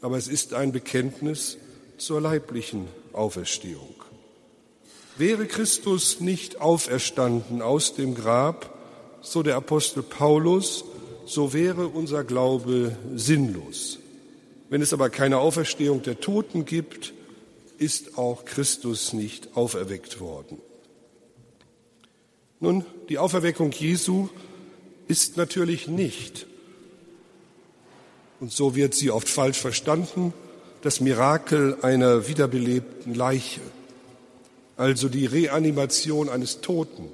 Aber 0.00 0.16
es 0.16 0.26
ist 0.26 0.54
ein 0.54 0.72
Bekenntnis 0.72 1.56
zur 1.98 2.20
leiblichen 2.20 2.88
Auferstehung. 3.12 3.97
Wäre 5.18 5.46
Christus 5.46 6.20
nicht 6.20 6.60
auferstanden 6.60 7.60
aus 7.60 7.96
dem 7.96 8.14
Grab, 8.14 8.78
so 9.20 9.42
der 9.42 9.56
Apostel 9.56 10.04
Paulus, 10.04 10.84
so 11.26 11.52
wäre 11.52 11.88
unser 11.88 12.22
Glaube 12.22 12.96
sinnlos. 13.16 13.98
Wenn 14.70 14.80
es 14.80 14.92
aber 14.92 15.10
keine 15.10 15.38
Auferstehung 15.38 16.02
der 16.02 16.20
Toten 16.20 16.64
gibt, 16.64 17.14
ist 17.78 18.16
auch 18.16 18.44
Christus 18.44 19.12
nicht 19.12 19.56
auferweckt 19.56 20.20
worden. 20.20 20.58
Nun, 22.60 22.84
die 23.08 23.18
Auferweckung 23.18 23.72
Jesu 23.72 24.28
ist 25.08 25.36
natürlich 25.36 25.88
nicht, 25.88 26.46
und 28.38 28.52
so 28.52 28.76
wird 28.76 28.94
sie 28.94 29.10
oft 29.10 29.28
falsch 29.28 29.58
verstanden, 29.58 30.32
das 30.82 31.00
Mirakel 31.00 31.76
einer 31.82 32.28
wiederbelebten 32.28 33.14
Leiche, 33.14 33.60
also 34.78 35.10
die 35.10 35.26
Reanimation 35.26 36.30
eines 36.30 36.62
Toten 36.62 37.10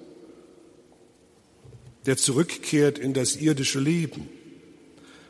der 2.07 2.17
zurückkehrt 2.17 2.99
in 2.99 3.15
das 3.15 3.37
irdische 3.37 3.81
Leben. 3.81 4.29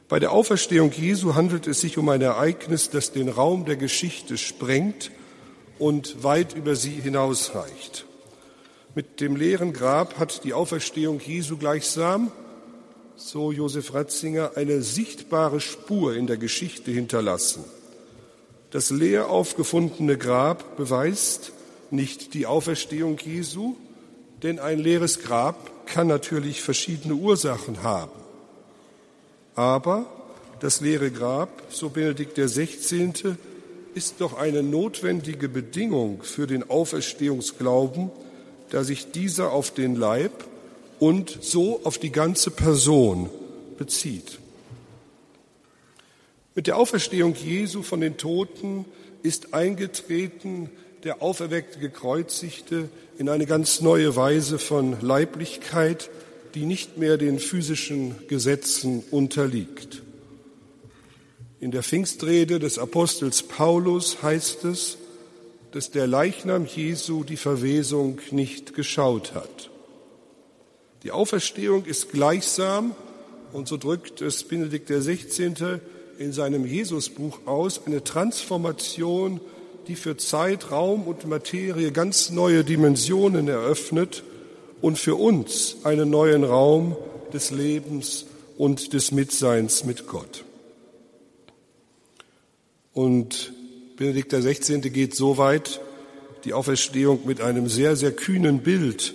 Bei 0.09 0.19
der 0.19 0.33
Auferstehung 0.33 0.93
Jesu 0.93 1.35
handelt 1.35 1.67
es 1.67 1.81
sich 1.81 1.99
um 1.99 2.09
ein 2.09 2.21
Ereignis, 2.21 2.91
das 2.91 3.13
den 3.13 3.29
Raum 3.29 3.65
der 3.65 3.77
Geschichte 3.77 4.37
sprengt 4.37 5.11
und 5.79 6.23
weit 6.23 6.55
über 6.55 6.77
sie 6.77 7.01
hinausreicht. 7.01 8.07
Mit 8.95 9.21
dem 9.21 9.35
leeren 9.35 9.73
Grab 9.73 10.19
hat 10.19 10.45
die 10.45 10.53
Auferstehung 10.53 11.21
Jesu 11.21 11.57
gleichsam, 11.57 12.31
so 13.17 13.51
Josef 13.51 13.95
Ratzinger, 13.95 14.53
eine 14.57 14.83
sichtbare 14.83 15.61
Spur 15.61 16.15
in 16.15 16.27
der 16.27 16.37
Geschichte 16.37 16.91
hinterlassen. 16.91 17.65
Das 18.71 18.91
leer 18.91 19.31
aufgefundene 19.31 20.19
Grab 20.19 20.77
beweist 20.77 21.53
nicht 21.95 22.35
die 22.35 22.47
Auferstehung 22.47 23.19
Jesu, 23.19 23.77
denn 24.43 24.59
ein 24.59 24.79
leeres 24.79 25.21
Grab 25.21 25.87
kann 25.87 26.07
natürlich 26.07 26.61
verschiedene 26.61 27.15
Ursachen 27.15 27.83
haben. 27.83 28.13
Aber 29.55 30.07
das 30.61 30.81
leere 30.81 31.11
Grab, 31.11 31.63
so 31.69 31.91
Benedikt 31.91 32.37
XVI., 32.37 33.13
ist 33.95 34.17
doch 34.21 34.37
eine 34.37 34.63
notwendige 34.63 35.49
Bedingung 35.49 36.23
für 36.23 36.47
den 36.47 36.69
Auferstehungsglauben, 36.69 38.11
da 38.71 38.83
sich 38.83 39.13
dieser 39.13 39.53
auf 39.53 39.71
den 39.71 39.95
Leib 39.95 40.45
und 40.99 41.39
so 41.43 41.81
auf 41.85 41.99
die 41.99 42.11
ganze 42.11 42.51
Person 42.51 43.31
bezieht. 43.79 44.39
Mit 46.55 46.67
der 46.67 46.77
Auferstehung 46.77 47.35
Jesu 47.35 47.83
von 47.83 48.01
den 48.01 48.17
Toten 48.17 48.85
ist 49.23 49.55
eingetreten 49.55 50.71
der 51.05 51.23
auferweckte 51.23 51.79
Gekreuzigte 51.79 52.89
in 53.19 53.29
eine 53.29 53.47
ganz 53.47 53.81
neue 53.81 54.17
Weise 54.17 54.59
von 54.59 54.97
Leiblichkeit, 55.01 56.11
die 56.55 56.65
nicht 56.65 56.97
mehr 56.97 57.19
den 57.19 57.39
physischen 57.39 58.27
Gesetzen 58.27 59.05
unterliegt. 59.11 60.03
In 61.61 61.71
der 61.71 61.83
Pfingstrede 61.83 62.59
des 62.59 62.79
Apostels 62.79 63.43
Paulus 63.43 64.23
heißt 64.23 64.65
es, 64.65 64.99
dass 65.73 65.91
der 65.91 66.07
Leichnam 66.07 66.67
Jesu 66.67 67.25
die 67.25 67.37
Verwesung 67.37 68.21
nicht 68.31 68.75
geschaut 68.75 69.35
hat. 69.35 69.71
Die 71.03 71.11
Auferstehung 71.11 71.85
ist 71.85 72.13
gleichsam, 72.13 72.95
und 73.53 73.69
so 73.69 73.77
drückt 73.77 74.21
es 74.21 74.45
Benedikt 74.45 74.89
XVI. 74.89 75.81
in 76.19 76.33
seinem 76.33 76.65
Jesusbuch 76.65 77.47
aus, 77.47 77.87
eine 77.87 78.03
Transformation, 78.03 79.41
die 79.89 79.97
für 79.97 80.17
Zeit, 80.17 80.71
Raum 80.71 81.03
und 81.03 81.27
Materie 81.27 81.93
ganz 81.93 82.31
neue 82.31 82.65
Dimensionen 82.65 83.49
eröffnet 83.49 84.23
und 84.81 84.99
für 84.99 85.17
uns 85.17 85.77
einen 85.85 86.11
neuen 86.11 86.45
Raum 86.45 86.97
des 87.33 87.51
Lebens 87.51 88.27
und 88.57 88.93
des 88.93 89.13
Mitseins 89.13 89.85
mit 89.85 90.07
Gott. 90.07 90.45
Und 92.93 93.53
Benedikt 93.97 94.33
XVI. 94.33 94.81
geht 94.91 95.15
so 95.15 95.37
weit, 95.37 95.81
die 96.45 96.53
Auferstehung 96.53 97.27
mit 97.27 97.41
einem 97.41 97.69
sehr, 97.69 97.97
sehr 97.97 98.13
kühnen 98.13 98.61
Bild, 98.61 99.15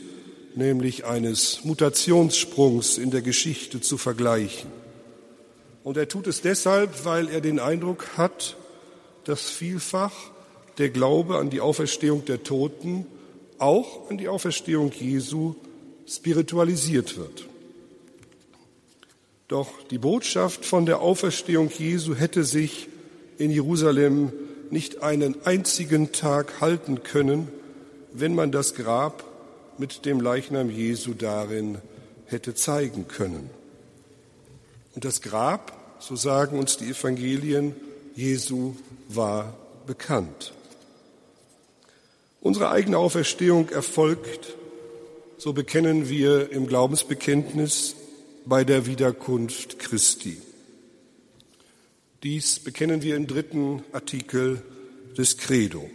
nämlich 0.56 1.06
eines 1.06 1.64
Mutationssprungs 1.64 2.98
in 2.98 3.12
der 3.12 3.22
Geschichte 3.22 3.82
zu 3.82 3.98
vergleichen. 3.98 4.70
Und 5.84 5.98
er 5.98 6.08
tut 6.08 6.28
es 6.28 6.42
deshalb, 6.42 7.06
weil 7.06 7.30
er 7.30 7.42
den 7.42 7.60
Eindruck 7.60 8.18
hat, 8.18 8.58
dass 9.24 9.50
vielfach 9.50 10.14
der 10.80 10.90
Glaube 10.90 11.38
an 11.38 11.50
die 11.50 11.62
Auferstehung 11.62 12.26
der 12.26 12.44
Toten 12.44 13.06
auch 13.60 14.10
an 14.10 14.18
die 14.18 14.30
Auferstehung 14.30 14.92
Jesu 14.92 15.56
spiritualisiert 16.08 17.18
wird. 17.18 17.46
Doch 19.50 19.70
die 19.92 19.98
Botschaft 19.98 20.66
von 20.66 20.86
der 20.86 21.02
Auferstehung 21.02 21.70
Jesu 21.70 22.16
hätte 22.16 22.44
sich 22.44 22.88
in 23.38 23.52
Jerusalem 23.52 24.32
nicht 24.70 25.04
einen 25.04 25.36
einzigen 25.46 26.12
Tag 26.12 26.62
halten 26.62 27.04
können, 27.04 27.50
wenn 28.14 28.36
man 28.36 28.52
das 28.52 28.76
Grab 28.76 29.24
mit 29.78 30.06
dem 30.06 30.22
Leichnam 30.22 30.70
Jesu 30.70 31.14
darin 31.14 31.80
hätte 32.26 32.54
zeigen 32.54 33.08
können. 33.08 33.50
Und 34.96 35.06
das 35.06 35.22
Grab, 35.22 35.98
so 36.00 36.16
sagen 36.16 36.60
uns 36.60 36.78
die 36.78 36.90
Evangelien, 36.90 37.76
Jesu 38.16 38.76
war 39.08 39.56
bekannt. 39.88 40.54
Unsere 42.42 42.70
eigene 42.70 42.98
Auferstehung 42.98 43.70
erfolgt, 43.70 44.56
so 45.38 45.54
bekennen 45.54 46.10
wir 46.10 46.52
im 46.52 46.68
Glaubensbekenntnis, 46.68 47.96
bei 48.46 48.64
der 48.64 48.86
Wiederkunft 48.86 49.80
Christi. 49.80 50.38
Dies 52.24 52.60
bekennen 52.60 53.02
wir 53.02 53.16
im 53.16 53.28
dritten 53.28 53.84
Artikel 53.92 54.62
des 55.18 55.38
Credo. 55.38 55.90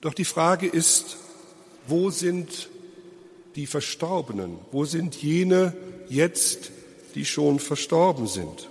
Doch 0.00 0.14
die 0.14 0.24
Frage 0.24 0.66
ist, 0.66 1.16
wo 1.86 2.10
sind 2.10 2.68
die 3.56 3.66
Verstorbenen? 3.66 4.58
Wo 4.72 4.84
sind 4.84 5.16
jene 5.22 5.76
jetzt, 6.08 6.70
die 7.14 7.24
schon 7.24 7.58
verstorben 7.58 8.26
sind? 8.26 8.68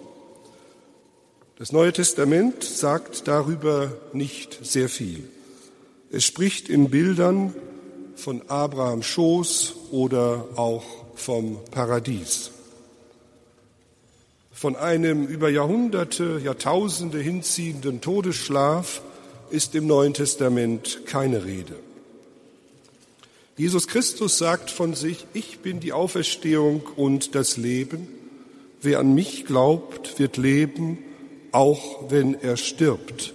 Das 1.58 1.72
Neue 1.72 1.94
Testament 1.94 2.64
sagt 2.64 3.28
darüber 3.28 3.96
nicht 4.12 4.60
sehr 4.66 4.90
viel. 4.90 5.30
Es 6.16 6.26
spricht 6.26 6.70
in 6.70 6.92
Bildern 6.92 7.56
von 8.16 8.48
Abrahams 8.48 9.08
Schoß 9.08 9.74
oder 9.90 10.48
auch 10.58 10.84
vom 11.16 11.58
Paradies. 11.72 12.52
Von 14.52 14.76
einem 14.76 15.26
über 15.26 15.50
Jahrhunderte, 15.50 16.40
Jahrtausende 16.44 17.18
hinziehenden 17.18 18.00
Todesschlaf 18.00 19.02
ist 19.50 19.74
im 19.74 19.88
Neuen 19.88 20.14
Testament 20.14 21.08
keine 21.08 21.46
Rede. 21.46 21.74
Jesus 23.58 23.88
Christus 23.88 24.38
sagt 24.38 24.70
von 24.70 24.94
sich, 24.94 25.26
ich 25.34 25.62
bin 25.62 25.80
die 25.80 25.94
Auferstehung 25.94 26.84
und 26.96 27.34
das 27.34 27.58
Leben. 27.58 28.08
Wer 28.84 29.00
an 29.00 29.16
mich 29.16 29.48
glaubt, 29.48 30.20
wird 30.20 30.38
leben, 30.38 31.00
auch 31.52 32.12
wenn 32.12 32.40
er 32.40 32.56
stirbt. 32.56 33.34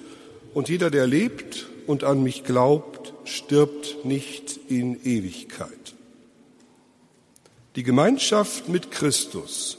Und 0.55 0.69
jeder, 0.69 0.93
der 0.93 1.09
lebt 1.09 1.67
und 1.89 2.05
an 2.05 2.23
mich 2.23 2.45
glaubt, 2.45 3.15
stirbt 3.25 4.05
nicht 4.05 4.61
in 4.69 5.05
Ewigkeit. 5.05 5.95
Die 7.77 7.83
Gemeinschaft 7.83 8.69
mit 8.69 8.91
Christus 8.91 9.79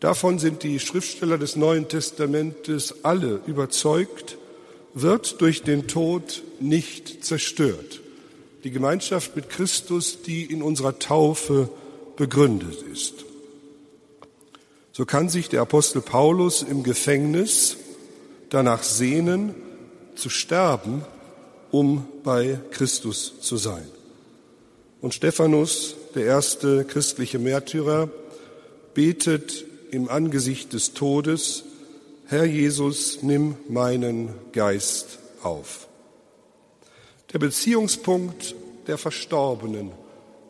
davon 0.00 0.40
sind 0.40 0.64
die 0.64 0.80
Schriftsteller 0.80 1.38
des 1.38 1.54
Neuen 1.54 1.88
Testamentes 1.88 3.04
alle 3.04 3.40
überzeugt, 3.46 4.36
wird 4.94 5.40
durch 5.40 5.62
den 5.62 5.86
Tod 5.86 6.42
nicht 6.58 7.24
zerstört. 7.24 8.00
Die 8.64 8.70
Gemeinschaft 8.70 9.36
mit 9.36 9.48
Christus, 9.48 10.22
die 10.22 10.44
in 10.44 10.60
unserer 10.60 10.98
Taufe 10.98 11.68
begründet 12.16 12.82
ist. 12.92 13.24
So 14.92 15.06
kann 15.06 15.28
sich 15.28 15.48
der 15.48 15.62
Apostel 15.62 16.02
Paulus 16.02 16.62
im 16.62 16.82
Gefängnis 16.82 17.76
danach 18.50 18.82
sehnen, 18.82 19.54
zu 20.14 20.28
sterben, 20.30 21.04
um 21.70 22.06
bei 22.22 22.60
Christus 22.70 23.40
zu 23.40 23.56
sein. 23.56 23.86
Und 25.00 25.14
Stephanus, 25.14 25.96
der 26.14 26.24
erste 26.24 26.84
christliche 26.84 27.38
Märtyrer, 27.38 28.08
betet 28.94 29.64
im 29.90 30.08
Angesicht 30.08 30.72
des 30.72 30.92
Todes, 30.92 31.64
Herr 32.26 32.44
Jesus, 32.44 33.22
nimm 33.22 33.56
meinen 33.68 34.30
Geist 34.52 35.18
auf. 35.42 35.88
Der 37.32 37.38
Beziehungspunkt 37.38 38.54
der 38.86 38.98
Verstorbenen 38.98 39.92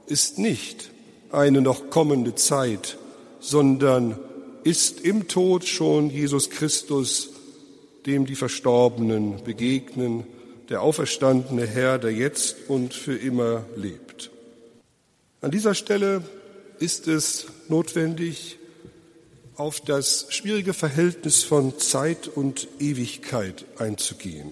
ist 0.07 0.39
nicht 0.39 0.91
eine 1.31 1.61
noch 1.61 1.91
kommende 1.91 2.35
Zeit, 2.35 2.99
sondern 3.41 4.19
ist 4.65 5.01
im 5.01 5.29
Tod 5.29 5.65
schon 5.65 6.11
Jesus 6.11 6.51
Christus, 6.51 7.31
dem 8.07 8.27
die 8.27 8.35
Verstorbenen 8.35 9.43
begegnen, 9.45 10.25
der 10.69 10.83
auferstandene 10.83 11.67
Herr, 11.67 11.99
der 11.99 12.13
jetzt 12.13 12.69
und 12.69 12.95
für 12.95 13.17
immer 13.17 13.65
lebt. 13.77 14.31
An 15.41 15.51
dieser 15.51 15.75
Stelle 15.75 16.23
ist 16.79 17.09
es 17.09 17.47
notwendig, 17.69 18.59
auf 19.57 19.81
das 19.81 20.27
schwierige 20.31 20.73
Verhältnis 20.73 21.45
von 21.45 21.79
Zeit 21.79 22.27
und 22.27 22.69
Ewigkeit 22.81 23.65
einzugehen, 23.79 24.51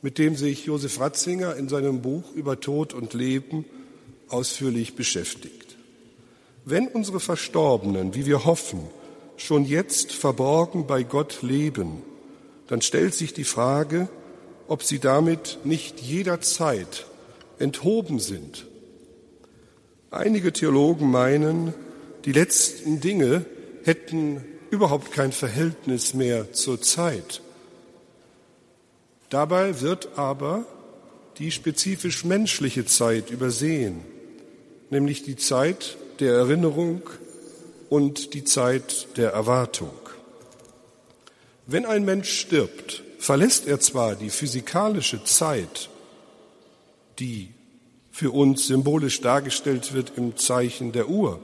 mit 0.00 0.18
dem 0.18 0.36
sich 0.36 0.66
Josef 0.66 1.00
Ratzinger 1.00 1.56
in 1.56 1.68
seinem 1.68 2.02
Buch 2.02 2.32
über 2.34 2.60
Tod 2.60 2.94
und 2.94 3.14
Leben 3.14 3.64
ausführlich 4.28 4.94
beschäftigt. 4.94 5.76
Wenn 6.64 6.88
unsere 6.88 7.20
Verstorbenen, 7.20 8.14
wie 8.14 8.26
wir 8.26 8.44
hoffen, 8.44 8.80
schon 9.36 9.64
jetzt 9.64 10.12
verborgen 10.12 10.86
bei 10.86 11.02
Gott 11.02 11.42
leben, 11.42 12.02
dann 12.68 12.82
stellt 12.82 13.14
sich 13.14 13.32
die 13.32 13.44
Frage, 13.44 14.08
ob 14.68 14.82
sie 14.82 14.98
damit 14.98 15.58
nicht 15.64 16.00
jederzeit 16.00 17.06
enthoben 17.58 18.18
sind. 18.18 18.66
Einige 20.10 20.52
Theologen 20.52 21.10
meinen, 21.10 21.74
die 22.24 22.32
letzten 22.32 23.00
Dinge 23.00 23.44
hätten 23.84 24.44
überhaupt 24.70 25.12
kein 25.12 25.32
Verhältnis 25.32 26.14
mehr 26.14 26.52
zur 26.52 26.80
Zeit. 26.82 27.40
Dabei 29.30 29.80
wird 29.80 30.16
aber 30.16 30.64
die 31.38 31.50
spezifisch 31.50 32.24
menschliche 32.24 32.84
Zeit 32.84 33.30
übersehen, 33.30 34.00
nämlich 34.90 35.22
die 35.22 35.36
Zeit 35.36 35.96
der 36.20 36.32
Erinnerung 36.32 37.02
und 37.88 38.34
die 38.34 38.44
Zeit 38.44 39.08
der 39.16 39.30
Erwartung. 39.32 39.90
Wenn 41.66 41.84
ein 41.84 42.04
Mensch 42.04 42.30
stirbt, 42.30 43.02
verlässt 43.18 43.66
er 43.66 43.80
zwar 43.80 44.14
die 44.14 44.30
physikalische 44.30 45.24
Zeit, 45.24 45.90
die 47.18 47.48
für 48.12 48.30
uns 48.30 48.68
symbolisch 48.68 49.20
dargestellt 49.20 49.92
wird 49.92 50.12
im 50.16 50.36
Zeichen 50.36 50.92
der 50.92 51.08
Uhr, 51.08 51.40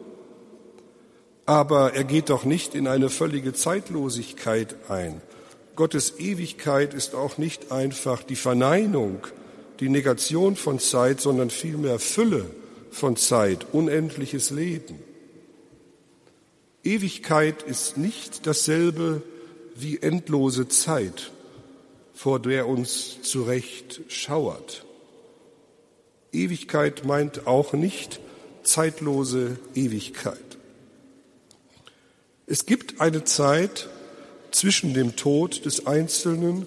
aber 1.44 1.94
er 1.94 2.04
geht 2.04 2.30
doch 2.30 2.44
nicht 2.44 2.76
in 2.76 2.86
eine 2.86 3.10
völlige 3.10 3.52
Zeitlosigkeit 3.52 4.76
ein. 4.88 5.20
Gottes 5.74 6.20
Ewigkeit 6.20 6.94
ist 6.94 7.16
auch 7.16 7.36
nicht 7.36 7.72
einfach 7.72 8.22
die 8.22 8.36
Verneinung, 8.36 9.26
die 9.80 9.88
Negation 9.88 10.54
von 10.54 10.78
Zeit, 10.78 11.20
sondern 11.20 11.50
vielmehr 11.50 11.98
Fülle 11.98 12.46
von 12.92 13.16
Zeit, 13.16 13.66
unendliches 13.72 14.50
Leben. 14.50 15.00
Ewigkeit 16.84 17.62
ist 17.62 17.96
nicht 17.96 18.46
dasselbe 18.46 19.22
wie 19.74 19.98
endlose 19.98 20.68
Zeit, 20.68 21.30
vor 22.14 22.40
der 22.40 22.68
uns 22.68 23.22
zu 23.22 23.42
Recht 23.42 24.00
schauert. 24.08 24.84
Ewigkeit 26.32 27.04
meint 27.04 27.46
auch 27.46 27.72
nicht 27.72 28.20
zeitlose 28.62 29.58
Ewigkeit. 29.74 30.38
Es 32.46 32.66
gibt 32.66 33.00
eine 33.00 33.24
Zeit, 33.24 33.88
zwischen 34.52 34.94
dem 34.94 35.16
Tod 35.16 35.64
des 35.64 35.86
Einzelnen 35.86 36.66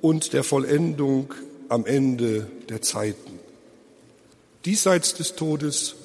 und 0.00 0.32
der 0.32 0.44
Vollendung 0.44 1.34
am 1.68 1.84
Ende 1.84 2.46
der 2.68 2.80
Zeiten. 2.80 3.38
Diesseits 4.64 5.14
des 5.14 5.34
Todes 5.34 5.96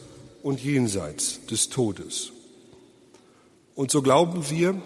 und 0.44 0.62
jenseits 0.62 1.46
des 1.46 1.70
Todes. 1.70 2.32
Und 3.76 3.92
so 3.92 4.02
glauben 4.02 4.50
wir, 4.50 4.82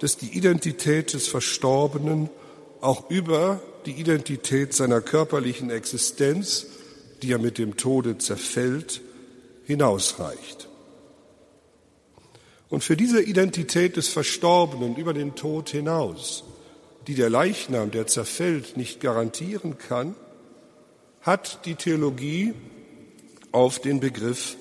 dass 0.00 0.16
die 0.16 0.36
Identität 0.36 1.14
des 1.14 1.28
Verstorbenen 1.28 2.30
auch 2.80 3.10
über 3.10 3.60
die 3.86 3.92
Identität 3.92 4.74
seiner 4.74 5.00
körperlichen 5.00 5.70
Existenz, 5.70 6.66
die 7.22 7.28
ja 7.28 7.38
mit 7.38 7.58
dem 7.58 7.76
Tode 7.76 8.18
zerfällt, 8.18 9.00
hinausreicht. 9.64 10.68
Und 12.68 12.84
für 12.84 12.96
diese 12.96 13.22
Identität 13.22 13.96
des 13.96 14.08
Verstorbenen 14.08 14.96
über 14.96 15.14
den 15.14 15.34
Tod 15.34 15.70
hinaus, 15.70 16.44
die 17.06 17.14
der 17.14 17.30
Leichnam, 17.30 17.90
der 17.90 18.06
zerfällt, 18.06 18.76
nicht 18.76 19.00
garantieren 19.00 19.78
kann, 19.78 20.14
hat 21.22 21.64
die 21.64 21.74
Theologie 21.74 22.52
auf 23.52 23.80
den 23.80 24.00
Begriff 24.00 24.56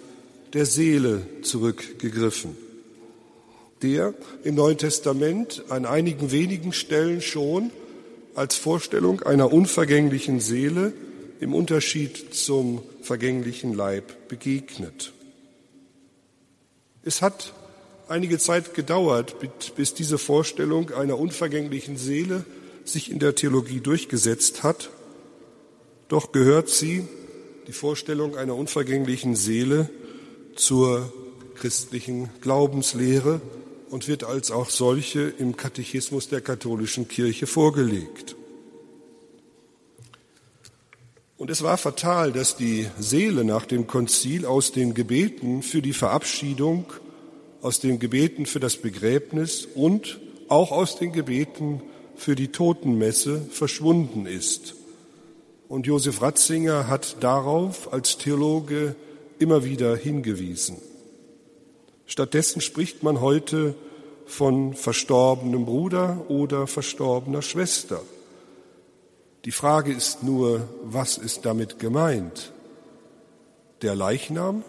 der 0.53 0.65
Seele 0.65 1.25
zurückgegriffen, 1.41 2.55
der 3.81 4.13
im 4.43 4.55
Neuen 4.55 4.77
Testament 4.77 5.63
an 5.69 5.85
einigen 5.85 6.31
wenigen 6.31 6.73
Stellen 6.73 7.21
schon 7.21 7.71
als 8.35 8.55
Vorstellung 8.55 9.21
einer 9.23 9.51
unvergänglichen 9.51 10.39
Seele 10.39 10.93
im 11.39 11.53
Unterschied 11.53 12.33
zum 12.33 12.81
vergänglichen 13.01 13.73
Leib 13.73 14.27
begegnet. 14.27 15.13
Es 17.03 17.21
hat 17.21 17.53
einige 18.07 18.37
Zeit 18.37 18.73
gedauert, 18.73 19.35
bis 19.75 19.93
diese 19.93 20.17
Vorstellung 20.17 20.91
einer 20.91 21.17
unvergänglichen 21.17 21.97
Seele 21.97 22.45
sich 22.83 23.11
in 23.11 23.19
der 23.19 23.35
Theologie 23.35 23.79
durchgesetzt 23.79 24.63
hat. 24.63 24.89
Doch 26.07 26.31
gehört 26.31 26.69
sie, 26.69 27.07
die 27.67 27.73
Vorstellung 27.73 28.37
einer 28.37 28.55
unvergänglichen 28.55 29.35
Seele, 29.35 29.89
zur 30.55 31.11
christlichen 31.55 32.29
Glaubenslehre 32.41 33.41
und 33.89 34.07
wird 34.07 34.23
als 34.23 34.51
auch 34.51 34.69
solche 34.69 35.21
im 35.21 35.55
Katechismus 35.55 36.29
der 36.29 36.41
katholischen 36.41 37.07
Kirche 37.07 37.47
vorgelegt. 37.47 38.35
Und 41.37 41.51
es 41.51 41.61
war 41.61 41.77
fatal, 41.77 42.31
dass 42.31 42.57
die 42.57 42.87
Seele 42.99 43.43
nach 43.43 43.65
dem 43.65 43.85
Konzil 43.85 44.45
aus 44.45 44.71
den 44.71 44.95
Gebeten 44.95 45.61
für 45.61 45.81
die 45.83 45.93
Verabschiedung, 45.93 46.85
aus 47.61 47.79
den 47.79 47.99
Gebeten 47.99 48.45
für 48.45 48.59
das 48.59 48.77
Begräbnis 48.77 49.67
und 49.75 50.19
auch 50.47 50.71
aus 50.71 50.97
den 50.97 51.11
Gebeten 51.11 51.81
für 52.15 52.35
die 52.35 52.47
Totenmesse 52.47 53.47
verschwunden 53.51 54.25
ist. 54.25 54.75
Und 55.67 55.85
Josef 55.85 56.21
Ratzinger 56.21 56.87
hat 56.87 57.17
darauf 57.19 57.93
als 57.93 58.17
Theologe 58.17 58.95
immer 59.37 59.63
wieder 59.63 59.95
hingewiesen. 59.95 60.77
Stattdessen 62.07 62.61
spricht 62.61 63.03
man 63.03 63.21
heute 63.21 63.75
von 64.25 64.73
verstorbenem 64.73 65.65
Bruder 65.65 66.25
oder 66.29 66.65
verstorbener 66.65 67.41
Schwester. 67.41 68.01
Die 69.45 69.51
Frage 69.51 69.93
ist 69.93 70.23
nur, 70.23 70.67
was 70.83 71.17
ist 71.17 71.45
damit 71.45 71.79
gemeint? 71.79 72.51
Der 73.81 73.93
Leichnam, 73.93 74.63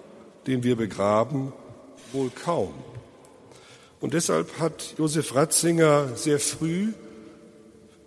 den 0.46 0.62
wir 0.62 0.76
begraben, 0.76 1.52
wohl 2.12 2.30
kaum. 2.30 2.74
Und 4.00 4.14
deshalb 4.14 4.58
hat 4.58 4.94
Josef 4.98 5.34
Ratzinger 5.34 6.16
sehr 6.16 6.38
früh 6.38 6.92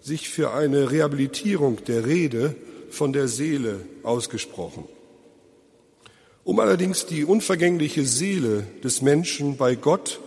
sich 0.02 0.30
für 0.30 0.52
eine 0.54 0.92
Rehabilitierung 0.92 1.84
der 1.86 2.06
Rede 2.06 2.56
von 2.90 3.14
der 3.14 3.28
Seele 3.28 3.82
ausgesprochen. 4.04 4.88
Um 6.44 6.60
allerdings 6.60 7.06
die 7.06 7.24
unvergängliche 7.24 8.06
Seele 8.06 8.66
des 8.84 9.02
Menschen 9.02 9.58
bei 9.58 9.76
Gott 9.76 10.20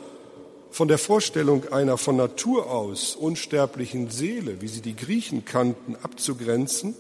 von 0.71 0.87
der 0.87 0.99
Vorstellung 0.99 1.73
einer 1.73 1.99
von 1.99 2.17
Natur 2.17 2.71
aus 2.71 3.17
unsterblichen 3.17 4.11
Seele, 4.11 4.61
wie 4.61 4.69
sie 4.69 4.81
die 4.81 4.95
Griechen 4.95 5.45
kannten, 5.45 5.97
abzugrenzen, 6.03 6.95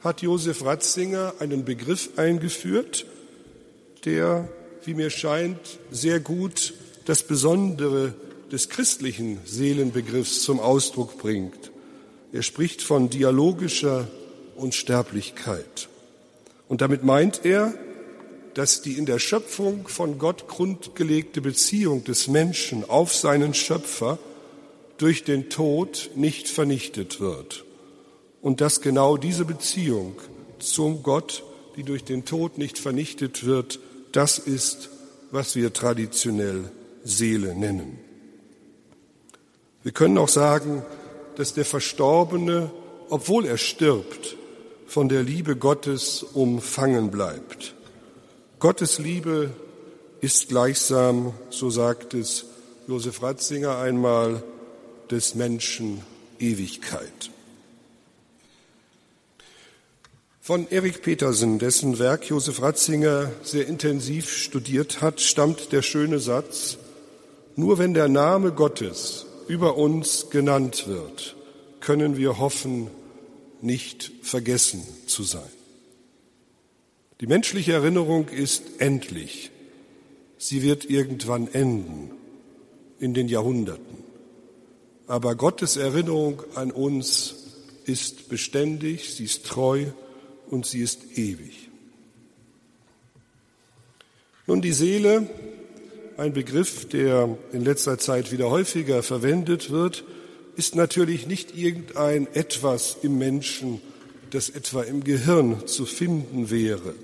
hat 0.00 0.22
Josef 0.22 0.64
Ratzinger 0.64 1.34
einen 1.40 1.64
Begriff 1.64 2.10
eingeführt, 2.16 3.06
der, 4.04 4.48
wie 4.84 4.94
mir 4.94 5.10
scheint, 5.10 5.78
sehr 5.90 6.20
gut 6.20 6.74
das 7.06 7.24
Besondere 7.24 8.14
des 8.52 8.68
christlichen 8.68 9.40
Seelenbegriffs 9.44 10.42
zum 10.42 10.60
Ausdruck 10.60 11.18
bringt. 11.18 11.72
Er 12.32 12.42
spricht 12.42 12.82
von 12.82 13.10
dialogischer 13.10 14.06
Unsterblichkeit. 14.56 15.88
Und 16.68 16.82
damit 16.82 17.02
meint 17.02 17.44
er, 17.44 17.74
dass 18.54 18.82
die 18.82 18.94
in 18.94 19.06
der 19.06 19.18
Schöpfung 19.18 19.88
von 19.88 20.18
Gott 20.18 20.48
grundgelegte 20.48 21.40
Beziehung 21.40 22.04
des 22.04 22.28
Menschen 22.28 22.88
auf 22.88 23.14
seinen 23.14 23.54
Schöpfer 23.54 24.18
durch 24.96 25.24
den 25.24 25.48
Tod 25.48 26.10
nicht 26.14 26.48
vernichtet 26.48 27.20
wird. 27.20 27.64
Und 28.42 28.60
dass 28.60 28.80
genau 28.80 29.16
diese 29.16 29.44
Beziehung 29.44 30.16
zum 30.58 31.02
Gott, 31.02 31.44
die 31.76 31.84
durch 31.84 32.04
den 32.04 32.24
Tod 32.24 32.58
nicht 32.58 32.78
vernichtet 32.78 33.44
wird, 33.44 33.78
das 34.12 34.38
ist, 34.38 34.90
was 35.30 35.54
wir 35.54 35.72
traditionell 35.72 36.70
Seele 37.04 37.54
nennen. 37.54 37.98
Wir 39.82 39.92
können 39.92 40.18
auch 40.18 40.28
sagen, 40.28 40.82
dass 41.36 41.54
der 41.54 41.64
Verstorbene, 41.64 42.70
obwohl 43.10 43.46
er 43.46 43.58
stirbt, 43.58 44.36
von 44.86 45.08
der 45.08 45.22
Liebe 45.22 45.54
Gottes 45.54 46.22
umfangen 46.22 47.10
bleibt. 47.10 47.74
Gottes 48.58 48.98
Liebe 48.98 49.50
ist 50.20 50.48
gleichsam, 50.48 51.32
so 51.48 51.70
sagt 51.70 52.14
es 52.14 52.46
Josef 52.88 53.22
Ratzinger 53.22 53.78
einmal, 53.78 54.42
des 55.10 55.36
Menschen 55.36 56.02
Ewigkeit. 56.40 57.30
Von 60.40 60.66
Erik 60.70 61.02
Petersen, 61.02 61.60
dessen 61.60 62.00
Werk 62.00 62.24
Josef 62.28 62.60
Ratzinger 62.60 63.30
sehr 63.44 63.68
intensiv 63.68 64.28
studiert 64.28 65.02
hat, 65.02 65.20
stammt 65.20 65.70
der 65.70 65.82
schöne 65.82 66.18
Satz, 66.18 66.78
nur 67.54 67.78
wenn 67.78 67.94
der 67.94 68.08
Name 68.08 68.50
Gottes 68.50 69.26
über 69.46 69.76
uns 69.76 70.30
genannt 70.30 70.88
wird, 70.88 71.36
können 71.78 72.16
wir 72.16 72.38
hoffen, 72.38 72.88
nicht 73.60 74.10
vergessen 74.22 74.82
zu 75.06 75.22
sein. 75.22 75.57
Die 77.20 77.26
menschliche 77.26 77.72
Erinnerung 77.72 78.28
ist 78.28 78.80
endlich. 78.80 79.50
Sie 80.36 80.62
wird 80.62 80.88
irgendwann 80.88 81.48
enden 81.52 82.12
in 83.00 83.12
den 83.12 83.28
Jahrhunderten. 83.28 84.04
Aber 85.08 85.34
Gottes 85.34 85.76
Erinnerung 85.76 86.42
an 86.54 86.70
uns 86.70 87.34
ist 87.86 88.28
beständig, 88.28 89.14
sie 89.14 89.24
ist 89.24 89.46
treu 89.46 89.86
und 90.48 90.64
sie 90.64 90.80
ist 90.80 91.18
ewig. 91.18 91.68
Nun, 94.46 94.62
die 94.62 94.72
Seele, 94.72 95.28
ein 96.16 96.32
Begriff, 96.32 96.86
der 96.88 97.36
in 97.52 97.64
letzter 97.64 97.98
Zeit 97.98 98.30
wieder 98.30 98.48
häufiger 98.50 99.02
verwendet 99.02 99.70
wird, 99.70 100.04
ist 100.56 100.76
natürlich 100.76 101.26
nicht 101.26 101.56
irgendein 101.56 102.32
etwas 102.32 102.98
im 103.02 103.18
Menschen, 103.18 103.80
das 104.30 104.50
etwa 104.50 104.82
im 104.82 105.02
Gehirn 105.02 105.66
zu 105.66 105.84
finden 105.84 106.50
wäre 106.50 106.94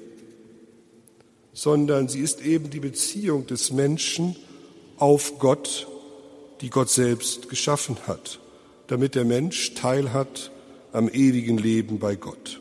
sondern 1.55 2.09
sie 2.09 2.21
ist 2.21 2.45
eben 2.45 2.69
die 2.69 2.81
Beziehung 2.81 3.47
des 3.47 3.71
Menschen 3.73 4.37
auf 4.99 5.39
Gott, 5.39 5.87
die 6.61 6.69
Gott 6.69 6.91
selbst 6.91 7.49
geschaffen 7.49 7.97
hat, 8.07 8.41
damit 8.89 9.15
der 9.15 9.25
Mensch 9.25 9.75
teilhat 9.75 10.51
am 10.93 11.09
ewigen 11.09 11.57
Leben 11.57 11.99
bei 11.99 12.17
Gott. 12.17 12.61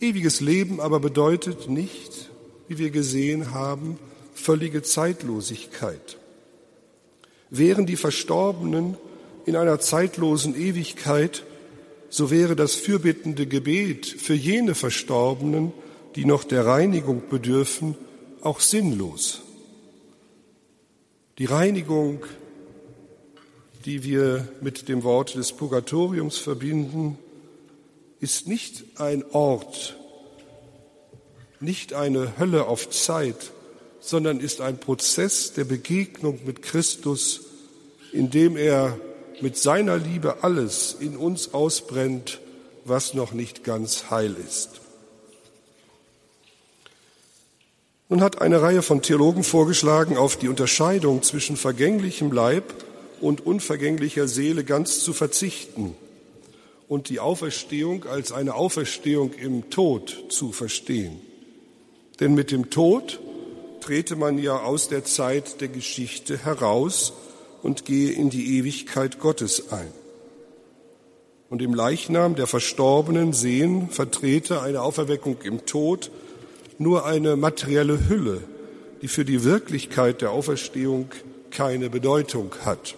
Ewiges 0.00 0.40
Leben 0.40 0.80
aber 0.80 1.00
bedeutet 1.00 1.68
nicht, 1.68 2.30
wie 2.68 2.78
wir 2.78 2.90
gesehen 2.90 3.52
haben, 3.52 3.98
völlige 4.32 4.82
Zeitlosigkeit. 4.82 6.18
Wären 7.50 7.86
die 7.86 7.96
Verstorbenen 7.96 8.96
in 9.46 9.56
einer 9.56 9.80
zeitlosen 9.80 10.54
Ewigkeit, 10.54 11.42
so 12.10 12.30
wäre 12.30 12.54
das 12.54 12.74
fürbittende 12.74 13.46
Gebet 13.46 14.06
für 14.06 14.34
jene 14.34 14.74
Verstorbenen 14.74 15.72
die 16.16 16.24
noch 16.24 16.44
der 16.44 16.66
Reinigung 16.66 17.22
bedürfen, 17.28 17.96
auch 18.40 18.60
sinnlos. 18.60 19.42
Die 21.38 21.44
Reinigung, 21.44 22.24
die 23.84 24.02
wir 24.02 24.48
mit 24.60 24.88
dem 24.88 25.04
Wort 25.04 25.34
des 25.34 25.52
Purgatoriums 25.52 26.38
verbinden, 26.38 27.18
ist 28.20 28.48
nicht 28.48 28.84
ein 28.96 29.24
Ort, 29.30 29.96
nicht 31.60 31.92
eine 31.92 32.38
Hölle 32.38 32.66
auf 32.66 32.90
Zeit, 32.90 33.52
sondern 34.00 34.40
ist 34.40 34.60
ein 34.60 34.78
Prozess 34.78 35.52
der 35.52 35.64
Begegnung 35.64 36.40
mit 36.44 36.62
Christus, 36.62 37.42
indem 38.12 38.56
er 38.56 38.98
mit 39.40 39.56
seiner 39.56 39.96
Liebe 39.96 40.42
alles 40.42 40.96
in 40.98 41.16
uns 41.16 41.54
ausbrennt, 41.54 42.40
was 42.84 43.14
noch 43.14 43.32
nicht 43.32 43.64
ganz 43.64 44.10
heil 44.10 44.34
ist. 44.44 44.80
Nun 48.10 48.22
hat 48.22 48.40
eine 48.40 48.62
Reihe 48.62 48.80
von 48.80 49.02
Theologen 49.02 49.44
vorgeschlagen, 49.44 50.16
auf 50.16 50.36
die 50.36 50.48
Unterscheidung 50.48 51.22
zwischen 51.22 51.56
vergänglichem 51.58 52.32
Leib 52.32 52.64
und 53.20 53.44
unvergänglicher 53.44 54.28
Seele 54.28 54.64
ganz 54.64 55.00
zu 55.00 55.12
verzichten 55.12 55.94
und 56.88 57.10
die 57.10 57.20
Auferstehung 57.20 58.06
als 58.06 58.32
eine 58.32 58.54
Auferstehung 58.54 59.34
im 59.34 59.68
Tod 59.68 60.24
zu 60.30 60.52
verstehen. 60.52 61.20
Denn 62.18 62.34
mit 62.34 62.50
dem 62.50 62.70
Tod 62.70 63.20
trete 63.82 64.16
man 64.16 64.38
ja 64.38 64.58
aus 64.58 64.88
der 64.88 65.04
Zeit 65.04 65.60
der 65.60 65.68
Geschichte 65.68 66.38
heraus 66.38 67.12
und 67.62 67.84
gehe 67.84 68.12
in 68.12 68.30
die 68.30 68.56
Ewigkeit 68.58 69.18
Gottes 69.20 69.70
ein. 69.70 69.92
Und 71.50 71.60
im 71.60 71.74
Leichnam 71.74 72.36
der 72.36 72.46
Verstorbenen 72.46 73.34
sehen 73.34 73.90
Vertreter 73.90 74.62
eine 74.62 74.80
Auferweckung 74.80 75.36
im 75.44 75.66
Tod 75.66 76.10
nur 76.78 77.04
eine 77.04 77.36
materielle 77.36 78.08
Hülle, 78.08 78.42
die 79.02 79.08
für 79.08 79.24
die 79.24 79.44
Wirklichkeit 79.44 80.22
der 80.22 80.30
Auferstehung 80.30 81.10
keine 81.50 81.90
Bedeutung 81.90 82.54
hat. 82.64 82.96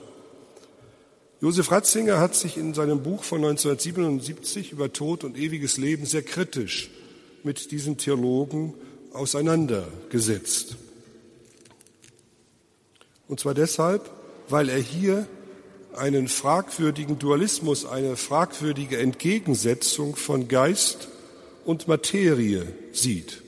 Josef 1.41 1.71
Ratzinger 1.71 2.19
hat 2.19 2.35
sich 2.35 2.59
in 2.59 2.75
seinem 2.75 3.03
Buch 3.03 3.25
von 3.25 3.39
1977 3.39 4.73
über 4.73 4.93
Tod 4.93 5.25
und 5.25 5.39
ewiges 5.39 5.79
Leben 5.79 6.05
sehr 6.05 6.23
kritisch 6.23 6.91
mit 7.43 7.71
diesen 7.71 7.97
Theologen 7.97 8.75
auseinandergesetzt. 9.15 10.77
Und 13.27 13.41
zwar 13.41 13.55
deshalb, 13.55 14.11
weil 14.49 14.69
er 14.69 14.79
hier 14.79 15.27
einen 15.97 16.29
fragwürdigen 16.29 17.19
Dualismus, 17.19 17.87
eine 17.87 18.17
fragwürdige 18.17 18.99
Entgegensetzung 18.99 20.17
von 20.17 20.49
Geist 20.49 21.09
und 21.65 21.89
Materie 21.89 22.67
sieht. 22.93 23.43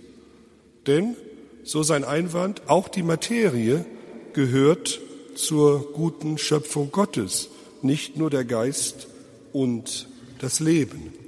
Denn, 0.86 1.16
so 1.64 1.82
sein 1.82 2.04
Einwand, 2.04 2.62
auch 2.68 2.88
die 2.88 3.02
Materie 3.02 3.84
gehört 4.32 5.00
zur 5.34 5.92
guten 5.92 6.38
Schöpfung 6.38 6.90
Gottes, 6.90 7.50
nicht 7.82 8.16
nur 8.16 8.30
der 8.30 8.44
Geist 8.44 9.08
und 9.52 10.08
das 10.40 10.60
Leben. 10.60 11.21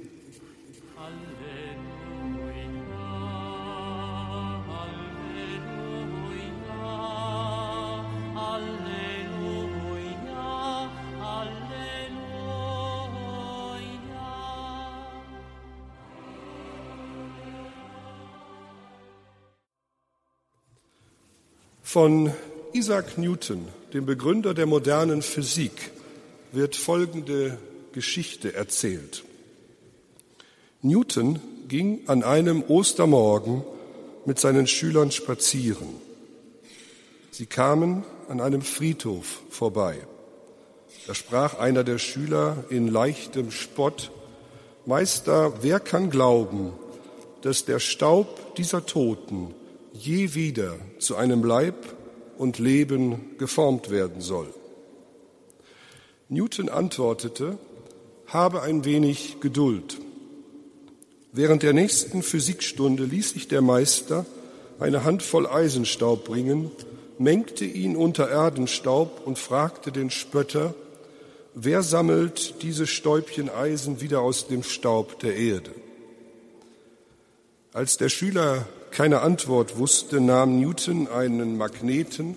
Von 21.95 22.33
Isaac 22.73 23.17
Newton, 23.17 23.69
dem 23.93 24.05
Begründer 24.05 24.53
der 24.53 24.65
modernen 24.65 25.21
Physik, 25.21 25.91
wird 26.51 26.75
folgende 26.75 27.57
Geschichte 27.93 28.53
erzählt. 28.53 29.23
Newton 30.81 31.39
ging 31.69 32.01
an 32.07 32.21
einem 32.23 32.65
Ostermorgen 32.67 33.63
mit 34.25 34.39
seinen 34.39 34.67
Schülern 34.67 35.11
spazieren. 35.11 35.87
Sie 37.31 37.45
kamen 37.45 38.03
an 38.27 38.41
einem 38.41 38.61
Friedhof 38.61 39.43
vorbei. 39.49 39.95
Da 41.07 41.15
sprach 41.15 41.57
einer 41.59 41.85
der 41.85 41.97
Schüler 41.97 42.65
in 42.69 42.89
leichtem 42.89 43.51
Spott, 43.51 44.11
Meister, 44.85 45.63
wer 45.63 45.79
kann 45.79 46.09
glauben, 46.09 46.73
dass 47.41 47.63
der 47.63 47.79
Staub 47.79 48.57
dieser 48.57 48.85
Toten 48.85 49.55
je 50.05 50.33
wieder 50.33 50.75
zu 50.99 51.15
einem 51.15 51.43
Leib 51.43 51.75
und 52.37 52.59
Leben 52.59 53.37
geformt 53.37 53.89
werden 53.89 54.21
soll. 54.21 54.53
Newton 56.29 56.69
antwortete, 56.69 57.57
habe 58.27 58.61
ein 58.61 58.85
wenig 58.85 59.37
Geduld. 59.39 59.97
Während 61.31 61.63
der 61.63 61.73
nächsten 61.73 62.23
Physikstunde 62.23 63.03
ließ 63.03 63.31
sich 63.31 63.47
der 63.47 63.61
Meister 63.61 64.25
eine 64.79 65.03
Handvoll 65.03 65.47
Eisenstaub 65.47 66.25
bringen, 66.25 66.71
mengte 67.17 67.65
ihn 67.65 67.95
unter 67.95 68.27
Erdenstaub 68.29 69.25
und 69.25 69.37
fragte 69.37 69.91
den 69.91 70.09
Spötter, 70.09 70.73
wer 71.53 71.83
sammelt 71.83 72.61
diese 72.61 72.87
Stäubchen 72.87 73.49
Eisen 73.49 74.01
wieder 74.01 74.21
aus 74.21 74.47
dem 74.47 74.63
Staub 74.63 75.19
der 75.19 75.35
Erde? 75.35 75.71
Als 77.73 77.97
der 77.97 78.09
Schüler 78.09 78.65
keine 78.91 79.21
Antwort 79.21 79.77
wusste, 79.77 80.21
nahm 80.21 80.59
Newton 80.59 81.07
einen 81.07 81.57
Magneten 81.57 82.35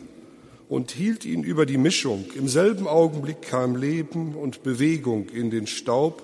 und 0.68 0.90
hielt 0.90 1.24
ihn 1.24 1.42
über 1.42 1.66
die 1.66 1.78
Mischung. 1.78 2.26
Im 2.34 2.48
selben 2.48 2.86
Augenblick 2.86 3.42
kam 3.42 3.76
Leben 3.76 4.34
und 4.34 4.62
Bewegung 4.62 5.28
in 5.30 5.50
den 5.50 5.66
Staub. 5.66 6.22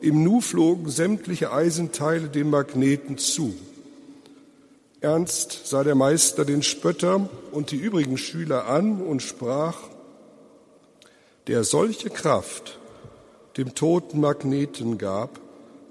Im 0.00 0.22
Nu 0.22 0.40
flogen 0.40 0.90
sämtliche 0.90 1.52
Eisenteile 1.52 2.28
dem 2.28 2.50
Magneten 2.50 3.18
zu. 3.18 3.54
Ernst 5.00 5.66
sah 5.66 5.84
der 5.84 5.94
Meister 5.94 6.44
den 6.44 6.62
Spötter 6.62 7.28
und 7.52 7.70
die 7.70 7.76
übrigen 7.76 8.18
Schüler 8.18 8.66
an 8.66 9.00
und 9.00 9.22
sprach, 9.22 9.76
der 11.46 11.62
solche 11.62 12.10
Kraft 12.10 12.78
dem 13.56 13.74
toten 13.74 14.20
Magneten 14.20 14.98
gab, 14.98 15.38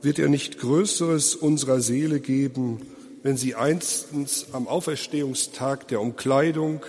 wird 0.01 0.19
er 0.19 0.27
nicht 0.27 0.59
Größeres 0.59 1.35
unserer 1.35 1.79
Seele 1.79 2.19
geben 2.19 2.81
wenn 3.25 3.37
sie 3.37 3.55
einstens 3.55 4.45
am 4.51 4.67
Auferstehungstag 4.67 5.87
der 5.87 5.99
Umkleidung 5.99 6.85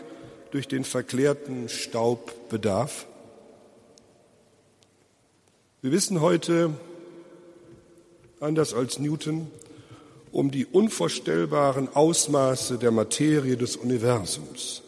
durch 0.51 0.69
den 0.69 0.85
verklärten 0.85 1.71
Staub 1.71 2.51
bedarf? 2.51 3.07
Wir 5.81 5.93
wissen 5.93 6.21
heute, 6.21 6.75
anders 8.39 8.75
als 8.75 8.99
Newton, 8.99 9.51
um 10.31 10.51
die 10.51 10.67
unvorstellbaren 10.67 11.97
Ausmaße 11.97 12.77
der 12.77 12.91
Materie 12.91 13.57
des 13.57 13.77
Universums, 13.77 14.83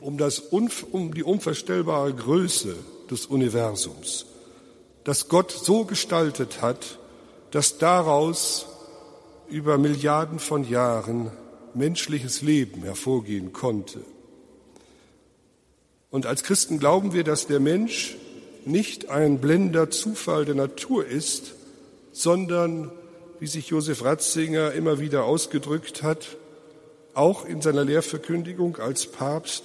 um, 0.00 0.18
das, 0.18 0.40
um 0.40 1.14
die 1.14 1.22
unvorstellbare 1.22 2.12
Größe 2.12 2.74
des 3.08 3.26
Universums, 3.26 4.26
das 5.04 5.28
Gott 5.28 5.52
so 5.52 5.84
gestaltet 5.84 6.60
hat, 6.60 6.98
dass 7.52 7.78
daraus 7.78 8.66
über 9.48 9.78
Milliarden 9.78 10.38
von 10.38 10.68
Jahren 10.68 11.30
menschliches 11.74 12.42
Leben 12.42 12.82
hervorgehen 12.82 13.52
konnte. 13.52 14.00
Und 16.10 16.26
als 16.26 16.42
Christen 16.42 16.78
glauben 16.78 17.12
wir, 17.12 17.24
dass 17.24 17.46
der 17.46 17.60
Mensch 17.60 18.16
nicht 18.64 19.10
ein 19.10 19.38
blender 19.40 19.90
Zufall 19.90 20.44
der 20.44 20.54
Natur 20.54 21.06
ist, 21.06 21.54
sondern, 22.12 22.90
wie 23.38 23.46
sich 23.46 23.68
Josef 23.68 24.02
Ratzinger 24.02 24.72
immer 24.72 24.98
wieder 24.98 25.24
ausgedrückt 25.24 26.02
hat, 26.02 26.36
auch 27.14 27.44
in 27.44 27.60
seiner 27.60 27.84
Lehrverkündigung 27.84 28.76
als 28.78 29.06
Papst, 29.06 29.64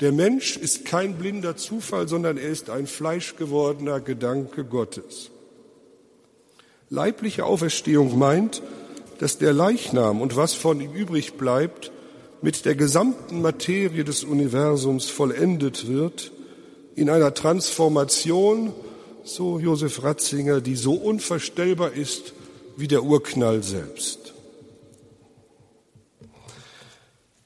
der 0.00 0.12
Mensch 0.12 0.56
ist 0.56 0.86
kein 0.86 1.16
blinder 1.16 1.56
Zufall, 1.56 2.08
sondern 2.08 2.38
er 2.38 2.48
ist 2.48 2.70
ein 2.70 2.86
fleischgewordener 2.86 4.00
Gedanke 4.00 4.64
Gottes. 4.64 5.30
Leibliche 6.88 7.44
Auferstehung 7.44 8.18
meint, 8.18 8.62
dass 9.20 9.36
der 9.36 9.52
Leichnam 9.52 10.22
und 10.22 10.34
was 10.34 10.54
von 10.54 10.80
ihm 10.80 10.94
übrig 10.94 11.34
bleibt, 11.34 11.92
mit 12.40 12.64
der 12.64 12.74
gesamten 12.74 13.42
Materie 13.42 14.02
des 14.02 14.24
Universums 14.24 15.10
vollendet 15.10 15.86
wird, 15.86 16.32
in 16.96 17.10
einer 17.10 17.34
Transformation, 17.34 18.72
so 19.22 19.58
Josef 19.58 20.02
Ratzinger, 20.02 20.62
die 20.62 20.74
so 20.74 20.94
unvorstellbar 20.94 21.92
ist 21.92 22.32
wie 22.78 22.88
der 22.88 23.02
Urknall 23.02 23.62
selbst. 23.62 24.32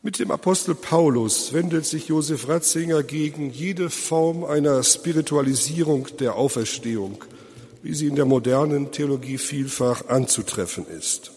Mit 0.01 0.21
dem 0.21 0.31
Apostel 0.31 0.77
Paulus 0.77 1.53
wendet 1.53 1.87
sich 1.87 2.07
Josef 2.07 2.47
Ratzinger 2.47 3.03
gegen 3.03 3.51
jede 3.51 3.91
Form 3.91 4.45
einer 4.45 4.81
Spiritualisierung 4.85 6.07
der 6.21 6.37
Auferstehung, 6.37 7.25
wie 7.83 7.95
sie 7.95 8.07
in 8.07 8.15
der 8.15 8.27
modernen 8.27 8.93
Theologie 8.93 9.39
vielfach 9.39 10.07
anzutreffen 10.07 10.87
ist. 10.87 11.34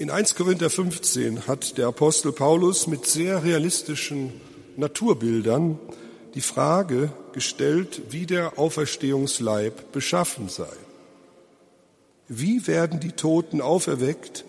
In 0.00 0.08
1 0.08 0.34
Korinther 0.34 0.70
15 0.70 1.46
hat 1.46 1.76
der 1.76 1.88
Apostel 1.88 2.32
Paulus 2.32 2.86
mit 2.86 3.04
sehr 3.04 3.44
realistischen 3.44 4.32
Naturbildern 4.78 5.78
die 6.34 6.40
Frage 6.40 7.12
gestellt, 7.34 8.00
wie 8.08 8.24
der 8.24 8.58
Auferstehungsleib 8.58 9.92
beschaffen 9.92 10.48
sei. 10.48 10.72
Wie 12.28 12.66
werden 12.66 12.98
die 12.98 13.12
Toten 13.12 13.60
auferweckt? 13.60 14.46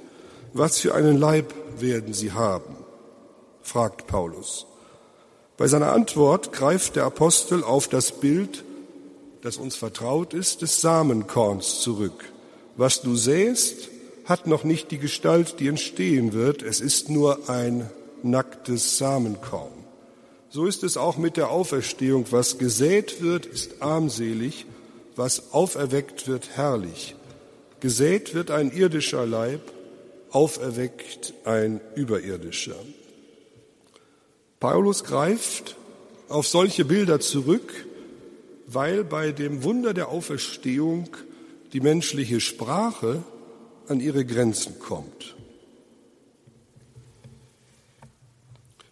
Was 0.53 0.79
für 0.79 0.95
einen 0.95 1.17
Leib 1.17 1.53
werden 1.77 2.13
sie 2.13 2.31
haben? 2.31 2.77
fragt 3.61 4.07
Paulus. 4.07 4.67
Bei 5.57 5.67
seiner 5.67 5.91
Antwort 5.91 6.53
greift 6.53 6.95
der 6.95 7.03
Apostel 7.03 7.61
auf 7.61 7.89
das 7.89 8.13
Bild, 8.13 8.63
das 9.41 9.57
uns 9.57 9.75
vertraut 9.75 10.33
ist, 10.33 10.61
des 10.61 10.79
Samenkorns 10.79 11.81
zurück. 11.81 12.31
Was 12.77 13.01
du 13.01 13.17
sähst, 13.17 13.90
hat 14.31 14.47
noch 14.47 14.63
nicht 14.63 14.91
die 14.91 14.97
Gestalt, 14.97 15.59
die 15.59 15.67
entstehen 15.67 16.31
wird. 16.31 16.63
Es 16.63 16.79
ist 16.79 17.09
nur 17.09 17.49
ein 17.49 17.89
nacktes 18.23 18.97
Samenkorn. 18.97 19.73
So 20.49 20.65
ist 20.65 20.83
es 20.83 20.95
auch 20.95 21.17
mit 21.17 21.35
der 21.35 21.51
Auferstehung. 21.51 22.25
Was 22.31 22.57
gesät 22.57 23.21
wird, 23.21 23.45
ist 23.45 23.81
armselig. 23.81 24.65
Was 25.17 25.51
auferweckt 25.51 26.29
wird, 26.29 26.51
herrlich. 26.55 27.15
Gesät 27.81 28.33
wird 28.33 28.51
ein 28.51 28.71
irdischer 28.71 29.25
Leib, 29.25 29.59
auferweckt 30.29 31.33
ein 31.43 31.81
überirdischer. 31.95 32.77
Paulus 34.61 35.03
greift 35.03 35.75
auf 36.29 36.47
solche 36.47 36.85
Bilder 36.85 37.19
zurück, 37.19 37.85
weil 38.65 39.03
bei 39.03 39.33
dem 39.33 39.63
Wunder 39.63 39.93
der 39.93 40.07
Auferstehung 40.07 41.09
die 41.73 41.81
menschliche 41.81 42.39
Sprache 42.39 43.23
an 43.91 43.99
ihre 43.99 44.25
Grenzen 44.25 44.79
kommt. 44.79 45.35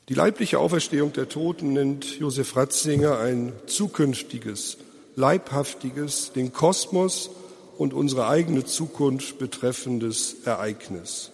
Die 0.09 0.13
leibliche 0.13 0.59
Auferstehung 0.59 1.13
der 1.13 1.29
Toten 1.29 1.73
nennt 1.73 2.19
Josef 2.19 2.55
Ratzinger 2.55 3.19
ein 3.19 3.53
zukünftiges, 3.67 4.77
leibhaftiges, 5.15 6.33
den 6.33 6.51
Kosmos 6.51 7.29
und 7.77 7.93
unsere 7.93 8.27
eigene 8.27 8.65
Zukunft 8.65 9.37
betreffendes 9.39 10.37
Ereignis. 10.45 11.31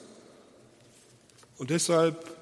Und 1.57 1.69
deshalb 1.69 2.35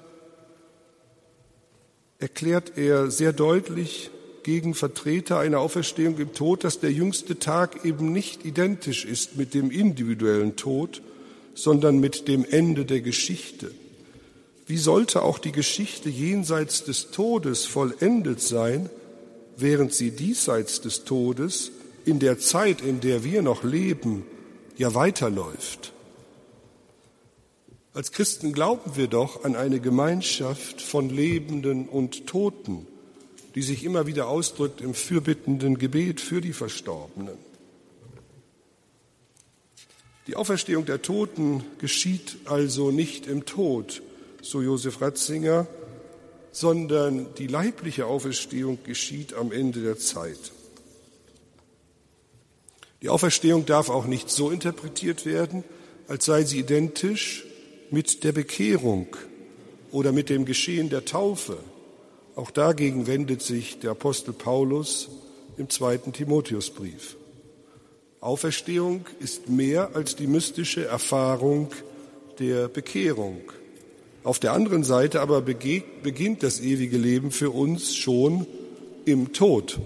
erklärt 2.19 2.77
er 2.77 3.11
sehr 3.11 3.31
deutlich 3.31 4.09
gegen 4.41 4.73
Vertreter 4.73 5.39
einer 5.39 5.59
Auferstehung 5.59 6.17
im 6.17 6.33
Tod, 6.33 6.63
dass 6.63 6.79
der 6.79 6.91
jüngste 6.91 7.39
Tag 7.39 7.85
eben 7.85 8.11
nicht 8.11 8.43
identisch 8.43 9.05
ist 9.05 9.37
mit 9.37 9.53
dem 9.53 9.71
individuellen 9.71 10.55
Tod, 10.55 11.01
sondern 11.53 11.99
mit 11.99 12.27
dem 12.27 12.45
Ende 12.45 12.85
der 12.85 13.01
Geschichte. 13.01 13.71
Wie 14.65 14.77
sollte 14.77 15.23
auch 15.23 15.39
die 15.39 15.51
Geschichte 15.51 16.09
jenseits 16.09 16.83
des 16.83 17.11
Todes 17.11 17.65
vollendet 17.65 18.41
sein, 18.41 18.89
während 19.57 19.93
sie 19.93 20.11
diesseits 20.11 20.81
des 20.81 21.03
Todes 21.03 21.71
in 22.05 22.19
der 22.19 22.39
Zeit, 22.39 22.81
in 22.81 22.99
der 22.99 23.23
wir 23.23 23.41
noch 23.41 23.63
leben, 23.63 24.23
ja 24.77 24.93
weiterläuft. 24.93 25.93
Als 27.93 28.11
Christen 28.11 28.53
glauben 28.53 28.95
wir 28.95 29.07
doch 29.07 29.43
an 29.43 29.55
eine 29.55 29.79
Gemeinschaft 29.79 30.81
von 30.81 31.09
Lebenden 31.09 31.87
und 31.87 32.25
Toten, 32.25 32.87
die 33.53 33.61
sich 33.61 33.83
immer 33.83 34.07
wieder 34.07 34.27
ausdrückt 34.27 34.81
im 34.81 34.95
fürbittenden 34.95 35.77
Gebet 35.77 36.19
für 36.19 36.41
die 36.41 36.53
Verstorbenen. 36.53 37.37
Die 40.27 40.35
Auferstehung 40.35 40.85
der 40.85 41.01
Toten 41.01 41.63
geschieht 41.79 42.37
also 42.45 42.91
nicht 42.91 43.27
im 43.27 43.45
Tod, 43.45 44.01
so 44.41 44.61
Josef 44.61 45.01
Ratzinger, 45.01 45.67
sondern 46.53 47.33
die 47.37 47.47
leibliche 47.47 48.05
Auferstehung 48.05 48.77
geschieht 48.85 49.33
am 49.33 49.51
Ende 49.51 49.81
der 49.81 49.97
Zeit. 49.97 50.39
Die 53.01 53.09
Auferstehung 53.09 53.65
darf 53.65 53.89
auch 53.89 54.05
nicht 54.05 54.29
so 54.29 54.49
interpretiert 54.49 55.25
werden, 55.25 55.65
als 56.07 56.25
sei 56.25 56.43
sie 56.43 56.59
identisch 56.59 57.43
mit 57.91 58.23
der 58.23 58.31
Bekehrung 58.31 59.07
oder 59.91 60.13
mit 60.13 60.29
dem 60.29 60.45
Geschehen 60.45 60.89
der 60.89 61.03
Taufe. 61.03 61.57
Auch 62.35 62.49
dagegen 62.49 63.07
wendet 63.07 63.41
sich 63.41 63.79
der 63.79 63.91
Apostel 63.91 64.33
Paulus 64.33 65.09
im 65.57 65.69
zweiten 65.69 66.13
Timotheusbrief. 66.13 67.17
Auferstehung 68.23 69.05
ist 69.19 69.49
mehr 69.49 69.95
als 69.95 70.15
die 70.15 70.27
mystische 70.27 70.85
Erfahrung 70.85 71.71
der 72.39 72.69
Bekehrung. 72.69 73.41
Auf 74.23 74.39
der 74.39 74.53
anderen 74.53 74.85
Seite 74.85 75.19
aber 75.19 75.41
beginnt 75.41 76.41
das 76.41 76.61
ewige 76.61 76.97
Leben 76.97 77.31
für 77.31 77.51
uns 77.51 77.95
schon 77.95 78.47
im 79.03 79.33
Tod. 79.33 79.77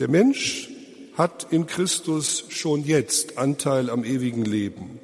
Der 0.00 0.08
Mensch 0.08 0.68
hat 1.14 1.46
in 1.52 1.68
Christus 1.68 2.46
schon 2.48 2.84
jetzt 2.84 3.38
Anteil 3.38 3.88
am 3.88 4.02
ewigen 4.02 4.44
Leben. 4.44 4.98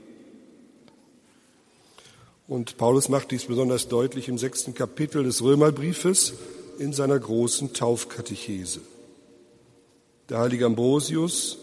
Und 2.48 2.78
Paulus 2.78 3.08
macht 3.08 3.30
dies 3.30 3.44
besonders 3.44 3.86
deutlich 3.86 4.28
im 4.28 4.38
sechsten 4.38 4.74
Kapitel 4.74 5.22
des 5.22 5.40
Römerbriefes 5.40 6.32
in 6.80 6.92
seiner 6.92 7.18
großen 7.18 7.74
Taufkatechese. 7.74 8.80
Der 10.28 10.38
heilige 10.38 10.66
Ambrosius, 10.66 11.58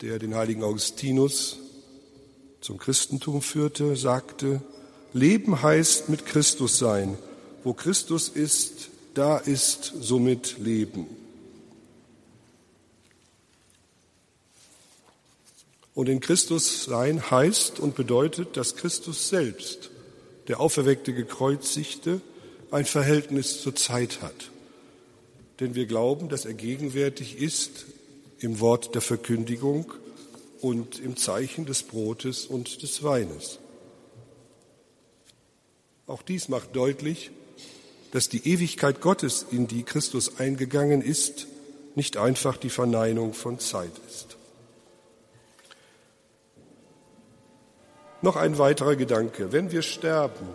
der 0.00 0.20
den 0.20 0.36
heiligen 0.36 0.62
Augustinus 0.62 1.58
zum 2.60 2.78
Christentum 2.78 3.42
führte, 3.42 3.96
sagte, 3.96 4.62
Leben 5.12 5.60
heißt 5.60 6.08
mit 6.08 6.24
Christus 6.24 6.78
sein. 6.78 7.18
Wo 7.64 7.72
Christus 7.72 8.28
ist, 8.28 8.90
da 9.14 9.38
ist 9.38 9.92
somit 10.00 10.58
Leben. 10.58 11.08
Und 15.94 16.08
in 16.08 16.20
Christus 16.20 16.84
sein 16.84 17.30
heißt 17.30 17.80
und 17.80 17.96
bedeutet, 17.96 18.56
dass 18.56 18.76
Christus 18.76 19.28
selbst, 19.28 19.90
der 20.46 20.60
auferweckte 20.60 21.12
Gekreuzigte, 21.12 22.20
ein 22.70 22.86
Verhältnis 22.86 23.60
zur 23.60 23.74
Zeit 23.74 24.22
hat. 24.22 24.51
Denn 25.60 25.74
wir 25.74 25.86
glauben, 25.86 26.28
dass 26.28 26.44
er 26.44 26.54
gegenwärtig 26.54 27.38
ist 27.38 27.86
im 28.38 28.60
Wort 28.60 28.94
der 28.94 29.02
Verkündigung 29.02 29.92
und 30.60 31.00
im 31.00 31.16
Zeichen 31.16 31.66
des 31.66 31.82
Brotes 31.82 32.46
und 32.46 32.82
des 32.82 33.02
Weines. 33.02 33.58
Auch 36.06 36.22
dies 36.22 36.48
macht 36.48 36.74
deutlich, 36.74 37.30
dass 38.12 38.28
die 38.28 38.46
Ewigkeit 38.46 39.00
Gottes, 39.00 39.46
in 39.50 39.66
die 39.66 39.82
Christus 39.82 40.38
eingegangen 40.38 41.00
ist, 41.00 41.46
nicht 41.94 42.16
einfach 42.16 42.56
die 42.56 42.70
Verneinung 42.70 43.32
von 43.34 43.58
Zeit 43.58 43.92
ist. 44.08 44.36
Noch 48.20 48.36
ein 48.36 48.58
weiterer 48.58 48.96
Gedanke. 48.96 49.52
Wenn 49.52 49.72
wir 49.72 49.82
sterben, 49.82 50.46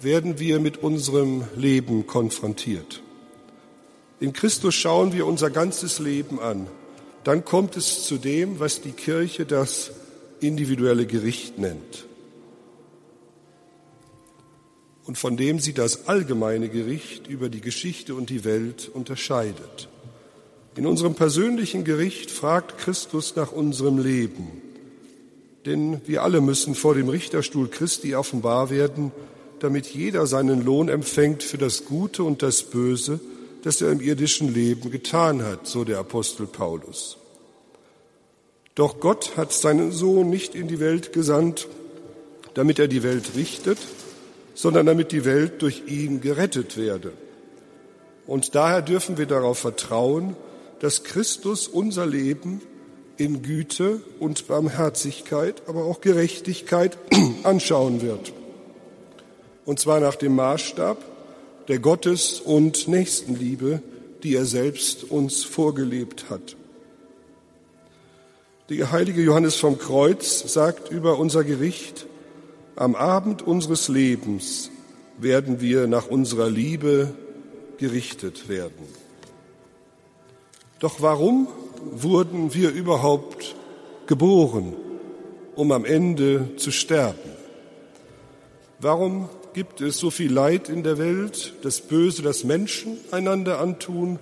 werden 0.00 0.38
wir 0.38 0.58
mit 0.58 0.78
unserem 0.78 1.44
Leben 1.54 2.06
konfrontiert. 2.06 3.02
In 4.20 4.34
Christus 4.34 4.74
schauen 4.74 5.14
wir 5.14 5.26
unser 5.26 5.48
ganzes 5.48 5.98
Leben 5.98 6.38
an. 6.40 6.66
Dann 7.24 7.44
kommt 7.44 7.76
es 7.78 8.04
zu 8.04 8.18
dem, 8.18 8.60
was 8.60 8.82
die 8.82 8.92
Kirche 8.92 9.46
das 9.46 9.92
individuelle 10.40 11.06
Gericht 11.06 11.58
nennt. 11.58 12.06
Und 15.06 15.16
von 15.16 15.38
dem 15.38 15.58
sie 15.58 15.72
das 15.72 16.06
allgemeine 16.06 16.68
Gericht 16.68 17.26
über 17.26 17.48
die 17.48 17.62
Geschichte 17.62 18.14
und 18.14 18.28
die 18.28 18.44
Welt 18.44 18.90
unterscheidet. 18.92 19.88
In 20.76 20.86
unserem 20.86 21.14
persönlichen 21.14 21.84
Gericht 21.84 22.30
fragt 22.30 22.78
Christus 22.78 23.34
nach 23.36 23.52
unserem 23.52 23.98
Leben. 23.98 24.62
Denn 25.66 26.00
wir 26.06 26.22
alle 26.22 26.40
müssen 26.40 26.74
vor 26.74 26.94
dem 26.94 27.08
Richterstuhl 27.08 27.68
Christi 27.68 28.14
offenbar 28.14 28.70
werden, 28.70 29.12
damit 29.58 29.86
jeder 29.86 30.26
seinen 30.26 30.64
Lohn 30.64 30.88
empfängt 30.88 31.42
für 31.42 31.58
das 31.58 31.86
Gute 31.86 32.22
und 32.22 32.42
das 32.42 32.62
Böse, 32.62 33.20
das 33.62 33.80
er 33.80 33.92
im 33.92 34.00
irdischen 34.00 34.52
Leben 34.52 34.90
getan 34.90 35.42
hat, 35.42 35.66
so 35.66 35.84
der 35.84 35.98
Apostel 35.98 36.46
Paulus. 36.46 37.18
Doch 38.74 39.00
Gott 39.00 39.36
hat 39.36 39.52
seinen 39.52 39.92
Sohn 39.92 40.30
nicht 40.30 40.54
in 40.54 40.68
die 40.68 40.80
Welt 40.80 41.12
gesandt, 41.12 41.68
damit 42.54 42.78
er 42.78 42.88
die 42.88 43.02
Welt 43.02 43.32
richtet, 43.36 43.78
sondern 44.54 44.86
damit 44.86 45.12
die 45.12 45.24
Welt 45.24 45.62
durch 45.62 45.82
ihn 45.86 46.20
gerettet 46.20 46.76
werde. 46.76 47.12
Und 48.26 48.54
daher 48.54 48.82
dürfen 48.82 49.18
wir 49.18 49.26
darauf 49.26 49.58
vertrauen, 49.58 50.36
dass 50.80 51.04
Christus 51.04 51.68
unser 51.68 52.06
Leben 52.06 52.62
in 53.16 53.42
Güte 53.42 54.00
und 54.18 54.48
Barmherzigkeit, 54.48 55.62
aber 55.66 55.84
auch 55.84 56.00
Gerechtigkeit 56.00 56.96
anschauen 57.42 58.00
wird. 58.00 58.32
Und 59.66 59.78
zwar 59.78 60.00
nach 60.00 60.16
dem 60.16 60.34
Maßstab 60.36 60.98
der 61.70 61.78
Gottes- 61.78 62.40
und 62.40 62.88
Nächstenliebe, 62.88 63.80
die 64.24 64.34
er 64.34 64.44
selbst 64.44 65.04
uns 65.04 65.44
vorgelebt 65.44 66.28
hat. 66.28 66.56
Der 68.68 68.90
heilige 68.90 69.22
Johannes 69.22 69.54
vom 69.54 69.78
Kreuz 69.78 70.52
sagt 70.52 70.90
über 70.90 71.16
unser 71.16 71.44
Gericht, 71.44 72.06
am 72.74 72.96
Abend 72.96 73.42
unseres 73.42 73.86
Lebens 73.86 74.72
werden 75.16 75.60
wir 75.60 75.86
nach 75.86 76.08
unserer 76.08 76.50
Liebe 76.50 77.14
gerichtet 77.78 78.48
werden. 78.48 78.88
Doch 80.80 81.00
warum 81.00 81.46
wurden 81.92 82.52
wir 82.52 82.72
überhaupt 82.72 83.54
geboren, 84.06 84.74
um 85.54 85.70
am 85.70 85.84
Ende 85.84 86.56
zu 86.56 86.72
sterben? 86.72 87.30
Warum 88.80 89.28
gibt 89.52 89.80
es 89.80 89.98
so 89.98 90.10
viel 90.10 90.32
Leid 90.32 90.68
in 90.68 90.82
der 90.82 90.98
Welt, 90.98 91.54
das 91.62 91.80
Böse, 91.80 92.22
das 92.22 92.44
Menschen 92.44 92.98
einander 93.10 93.60
antun 93.60 94.18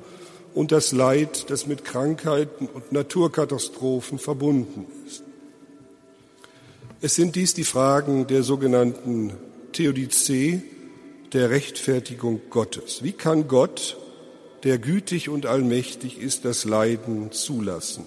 und 0.55 0.73
das 0.73 0.93
Leid, 0.93 1.51
das 1.51 1.67
mit 1.67 1.85
Krankheiten 1.85 2.67
und 2.67 2.93
Naturkatastrophen 2.93 4.19
verbunden 4.19 4.87
ist. 5.07 5.23
Es 7.01 7.15
sind 7.15 7.37
dies 7.37 7.55
die 7.55 7.65
Fragen 7.65 8.27
der 8.27 8.43
sogenannten 8.43 9.35
Theodizee, 9.73 10.63
der 11.33 11.51
Rechtfertigung 11.51 12.41
Gottes. 12.51 13.05
Wie 13.05 13.13
kann 13.13 13.47
Gott, 13.47 13.97
der 14.65 14.79
gütig 14.79 15.29
und 15.29 15.47
allmächtig 15.47 16.19
ist, 16.19 16.45
das 16.45 16.65
Leiden 16.65 17.31
zulassen? 17.31 18.05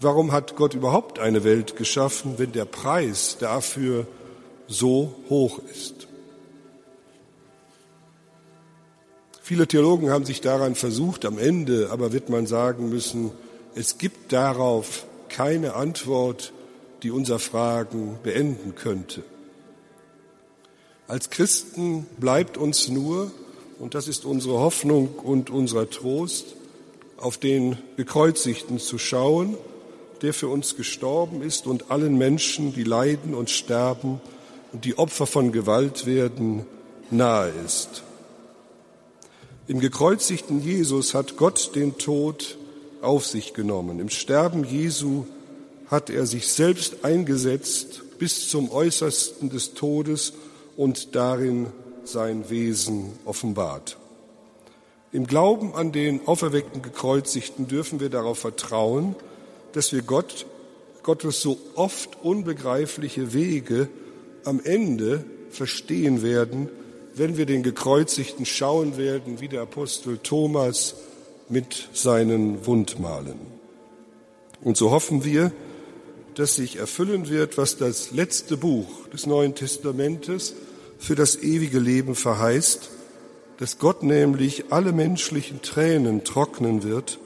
Warum 0.00 0.32
hat 0.32 0.54
Gott 0.56 0.74
überhaupt 0.74 1.18
eine 1.18 1.44
Welt 1.44 1.76
geschaffen, 1.76 2.34
wenn 2.38 2.52
der 2.52 2.64
Preis 2.64 3.36
dafür 3.40 4.06
so 4.68 5.14
hoch 5.28 5.60
ist? 5.72 6.06
Viele 9.42 9.66
Theologen 9.66 10.10
haben 10.10 10.26
sich 10.26 10.40
daran 10.40 10.74
versucht, 10.74 11.24
am 11.24 11.38
Ende 11.38 11.88
aber 11.90 12.12
wird 12.12 12.28
man 12.28 12.46
sagen 12.46 12.90
müssen, 12.90 13.30
es 13.74 13.98
gibt 13.98 14.32
darauf 14.32 15.06
keine 15.30 15.74
Antwort, 15.74 16.52
die 17.02 17.10
unser 17.10 17.38
Fragen 17.38 18.18
beenden 18.22 18.74
könnte. 18.74 19.22
Als 21.06 21.30
Christen 21.30 22.06
bleibt 22.18 22.58
uns 22.58 22.88
nur, 22.88 23.30
und 23.78 23.94
das 23.94 24.08
ist 24.08 24.26
unsere 24.26 24.58
Hoffnung 24.58 25.08
und 25.08 25.48
unser 25.48 25.88
Trost, 25.88 26.54
auf 27.16 27.38
den 27.38 27.78
Gekreuzigten 27.96 28.78
zu 28.78 28.98
schauen 28.98 29.56
der 30.22 30.34
für 30.34 30.48
uns 30.48 30.76
gestorben 30.76 31.42
ist 31.42 31.66
und 31.66 31.90
allen 31.90 32.18
Menschen, 32.18 32.74
die 32.74 32.84
leiden 32.84 33.34
und 33.34 33.50
sterben 33.50 34.20
und 34.72 34.84
die 34.84 34.98
Opfer 34.98 35.26
von 35.26 35.52
Gewalt 35.52 36.06
werden, 36.06 36.66
nahe 37.10 37.52
ist. 37.64 38.02
Im 39.66 39.80
gekreuzigten 39.80 40.62
Jesus 40.62 41.14
hat 41.14 41.36
Gott 41.36 41.74
den 41.74 41.98
Tod 41.98 42.56
auf 43.02 43.26
sich 43.26 43.54
genommen. 43.54 44.00
Im 44.00 44.08
Sterben 44.08 44.64
Jesu 44.64 45.24
hat 45.88 46.10
er 46.10 46.26
sich 46.26 46.48
selbst 46.48 47.04
eingesetzt 47.04 48.02
bis 48.18 48.48
zum 48.48 48.70
Äußersten 48.70 49.50
des 49.50 49.74
Todes 49.74 50.32
und 50.76 51.14
darin 51.14 51.66
sein 52.04 52.50
Wesen 52.50 53.12
offenbart. 53.24 53.96
Im 55.12 55.26
Glauben 55.26 55.74
an 55.74 55.92
den 55.92 56.26
auferweckten 56.26 56.82
Gekreuzigten 56.82 57.68
dürfen 57.68 58.00
wir 58.00 58.10
darauf 58.10 58.38
vertrauen, 58.38 59.14
dass 59.72 59.92
wir 59.92 60.02
Gott, 60.02 60.46
Gottes 61.02 61.40
so 61.40 61.58
oft 61.74 62.22
unbegreifliche 62.22 63.32
Wege 63.32 63.88
am 64.48 64.60
Ende 64.64 65.24
verstehen 65.50 66.22
werden, 66.22 66.68
wenn 67.14 67.36
wir 67.36 67.46
den 67.46 67.62
Gekreuzigten 67.62 68.46
schauen 68.46 68.96
werden, 68.96 69.40
wie 69.40 69.48
der 69.48 69.62
Apostel 69.62 70.18
Thomas 70.18 70.94
mit 71.48 71.88
seinen 71.92 72.66
Wundmalen. 72.66 73.38
Und 74.62 74.76
so 74.76 74.90
hoffen 74.90 75.24
wir, 75.24 75.52
dass 76.34 76.56
sich 76.56 76.76
erfüllen 76.76 77.28
wird, 77.28 77.58
was 77.58 77.76
das 77.76 78.12
letzte 78.12 78.56
Buch 78.56 79.08
des 79.12 79.26
Neuen 79.26 79.54
Testamentes 79.54 80.54
für 80.98 81.14
das 81.14 81.36
ewige 81.36 81.78
Leben 81.78 82.14
verheißt, 82.14 82.90
dass 83.58 83.78
Gott 83.78 84.02
nämlich 84.02 84.66
alle 84.70 84.92
menschlichen 84.92 85.62
Tränen 85.62 86.24
trocknen 86.24 86.82
wird 86.82 87.18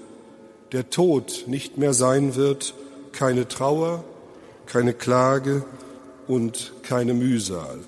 der 0.72 0.88
Tod 0.88 1.44
nicht 1.46 1.76
mehr 1.76 1.92
sein 1.92 2.34
wird, 2.34 2.74
keine 3.12 3.46
Trauer, 3.46 4.04
keine 4.66 4.94
Klage 4.94 5.64
und 6.28 6.72
keine 6.82 7.14
Mühsal. 7.14 7.78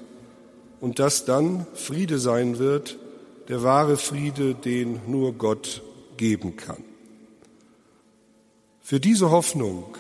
Und 0.81 0.99
dass 0.99 1.25
dann 1.25 1.67
Friede 1.75 2.19
sein 2.19 2.59
wird, 2.59 2.99
der 3.49 3.63
wahre 3.63 3.97
Friede, 3.97 4.55
den 4.55 5.01
nur 5.07 5.33
Gott 5.33 5.83
geben 6.17 6.57
kann. 6.57 6.83
Für 8.81 9.01
diese 9.01 9.31
Hoffnung, 9.31 9.97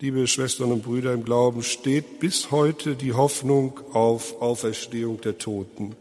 liebe 0.00 0.26
Schwestern 0.26 0.72
und 0.72 0.82
Brüder 0.82 1.12
im 1.12 1.24
Glauben, 1.24 1.62
steht 1.62 2.18
bis 2.18 2.50
heute 2.50 2.96
die 2.96 3.12
Hoffnung 3.12 3.80
auf 3.92 4.40
Auferstehung 4.40 5.20
der 5.20 5.38
Toten. 5.38 5.96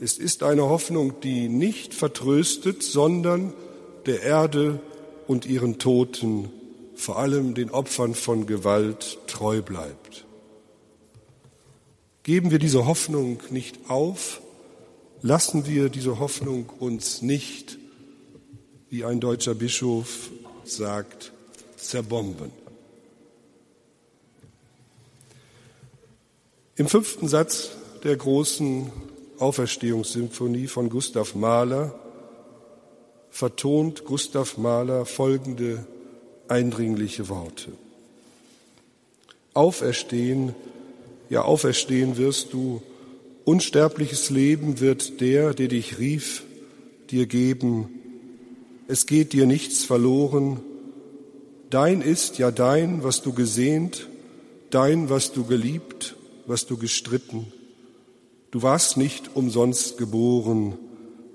Es 0.00 0.18
ist 0.18 0.42
eine 0.42 0.68
Hoffnung, 0.68 1.20
die 1.22 1.48
nicht 1.48 1.94
vertröstet, 1.94 2.82
sondern 2.82 3.52
der 4.06 4.22
Erde 4.22 4.80
und 5.28 5.46
ihren 5.46 5.78
Toten, 5.78 6.50
vor 7.02 7.18
allem 7.18 7.56
den 7.56 7.70
Opfern 7.70 8.14
von 8.14 8.46
Gewalt, 8.46 9.18
treu 9.26 9.60
bleibt. 9.60 10.24
Geben 12.22 12.52
wir 12.52 12.60
diese 12.60 12.86
Hoffnung 12.86 13.40
nicht 13.50 13.90
auf, 13.90 14.40
lassen 15.20 15.66
wir 15.66 15.88
diese 15.88 16.20
Hoffnung 16.20 16.70
uns 16.78 17.20
nicht, 17.20 17.76
wie 18.88 19.04
ein 19.04 19.18
deutscher 19.18 19.56
Bischof 19.56 20.30
sagt, 20.62 21.32
zerbomben. 21.74 22.52
Im 26.76 26.86
fünften 26.86 27.26
Satz 27.26 27.72
der 28.04 28.16
großen 28.16 28.92
Auferstehungssymphonie 29.40 30.68
von 30.68 30.88
Gustav 30.88 31.34
Mahler 31.34 31.98
vertont 33.30 34.04
Gustav 34.04 34.56
Mahler 34.56 35.04
folgende 35.04 35.84
eindringliche 36.48 37.28
Worte. 37.28 37.72
Auferstehen, 39.54 40.54
ja 41.28 41.42
auferstehen 41.42 42.16
wirst 42.16 42.52
du, 42.52 42.82
unsterbliches 43.44 44.30
Leben 44.30 44.80
wird 44.80 45.20
der, 45.20 45.54
der 45.54 45.68
dich 45.68 45.98
rief, 45.98 46.44
dir 47.10 47.26
geben. 47.26 47.88
Es 48.88 49.06
geht 49.06 49.32
dir 49.32 49.46
nichts 49.46 49.84
verloren. 49.84 50.60
Dein 51.70 52.02
ist 52.02 52.38
ja 52.38 52.50
dein, 52.50 53.02
was 53.02 53.22
du 53.22 53.32
gesehnt, 53.32 54.08
dein, 54.70 55.10
was 55.10 55.32
du 55.32 55.44
geliebt, 55.44 56.16
was 56.46 56.66
du 56.66 56.76
gestritten. 56.76 57.52
Du 58.50 58.62
warst 58.62 58.96
nicht 58.96 59.34
umsonst 59.34 59.96
geboren, 59.96 60.74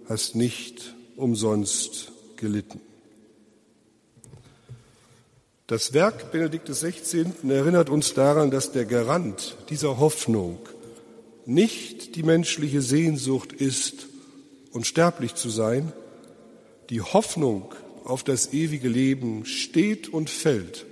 hast 0.07 0.35
nicht 0.35 0.93
umsonst 1.15 2.11
gelitten. 2.35 2.79
Das 5.68 5.91
Werk 5.91 6.32
Benedikt 6.32 6.70
XVI. 6.70 7.26
erinnert 7.49 7.89
uns 7.89 8.13
daran, 8.13 8.51
dass 8.51 8.72
der 8.72 8.86
Garant 8.86 9.57
dieser 9.70 9.99
Hoffnung 9.99 10.59
nicht 11.45 12.15
die 12.15 12.24
menschliche 12.24 12.82
Sehnsucht 12.82 13.51
ist, 13.51 14.07
unsterblich 14.72 15.36
zu 15.36 15.49
sein. 15.49 15.91
Die 16.89 17.01
Hoffnung 17.01 17.76
auf 18.05 18.24
das 18.24 18.53
ewige 18.53 18.88
Leben 18.88 19.45
steht 19.45 20.07
und 20.07 20.30
fällt 20.30 20.86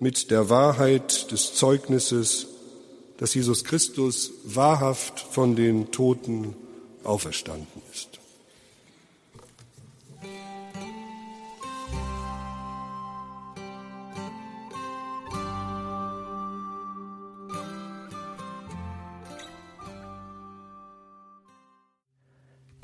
mit 0.00 0.32
der 0.32 0.50
Wahrheit 0.50 1.30
des 1.30 1.54
Zeugnisses, 1.54 2.48
dass 3.18 3.34
Jesus 3.34 3.62
Christus 3.62 4.32
wahrhaft 4.42 5.20
von 5.20 5.54
den 5.54 5.92
Toten 5.92 6.56
auferstanden 7.04 7.82
ist. 7.94 8.15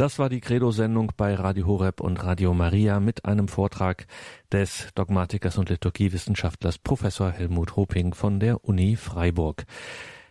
Das 0.02 0.18
war 0.18 0.28
die 0.28 0.40
Credo-Sendung 0.40 1.12
bei 1.16 1.32
Radio 1.32 1.64
Horeb 1.64 2.00
und 2.00 2.24
Radio 2.24 2.52
Maria 2.54 2.98
mit 2.98 3.24
einem 3.24 3.46
Vortrag 3.46 4.08
des 4.50 4.88
Dogmatikers 4.96 5.58
und 5.58 5.70
Liturgiewissenschaftlers 5.70 6.78
Professor 6.78 7.30
Helmut 7.30 7.76
Hoping 7.76 8.12
von 8.12 8.40
der 8.40 8.64
Uni 8.64 8.96
Freiburg. 8.96 9.64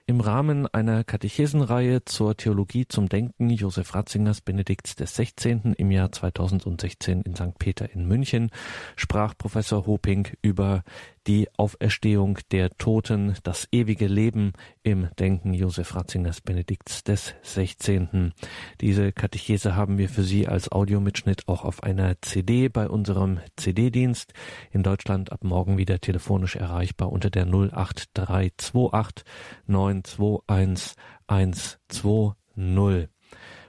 Im 0.08 0.20
Rahmen 0.20 0.68
einer 0.68 1.06
Katechesenreihe 1.06 2.04
zur 2.04 2.36
Theologie 2.36 2.86
zum 2.86 3.08
Denken 3.08 3.50
Josef 3.50 3.96
Ratzingers 3.96 4.42
Benedikts 4.42 4.98
des 4.98 5.16
16. 5.16 5.76
im 5.78 5.90
Jahr 5.90 6.12
2016 6.12 7.22
in 7.22 7.36
St. 7.38 7.58
Peter 7.58 7.90
in 7.94 8.06
München 8.06 8.50
sprach 8.98 9.38
Professor 9.38 9.86
Hoping 9.88 10.28
über 10.42 10.84
die 11.28 11.48
Auferstehung 11.58 12.40
der 12.52 12.70
Toten, 12.72 13.36
das 13.44 13.68
ewige 13.72 14.08
Leben 14.08 14.54
im 14.84 15.10
Denken 15.20 15.54
Josef 15.54 15.96
Ratzingers 15.96 16.42
Benedikts 16.42 17.04
des 17.04 17.36
16. 17.44 18.34
Diese 18.82 19.12
Katechese 19.12 19.76
haben 19.76 19.98
wir 19.98 20.10
für 20.10 20.24
Sie 20.24 20.48
als 20.48 20.72
Audiomitschnitt 20.72 21.48
auch 21.48 21.64
auf 21.64 21.84
einer 21.84 22.20
CD 22.22 22.70
bei 22.70 22.90
unserem 22.90 23.40
CD-Dienst 23.56 24.34
in 24.72 24.84
Deutschland 24.84 25.32
ab 25.32 25.44
morgen 25.44 25.78
wieder 25.78 26.00
telefonisch 26.00 26.56
erreichbar 26.56 27.12
unter 27.12 27.30
der 27.30 27.46
08328 27.46 29.26
921 29.68 30.96
120 31.28 33.21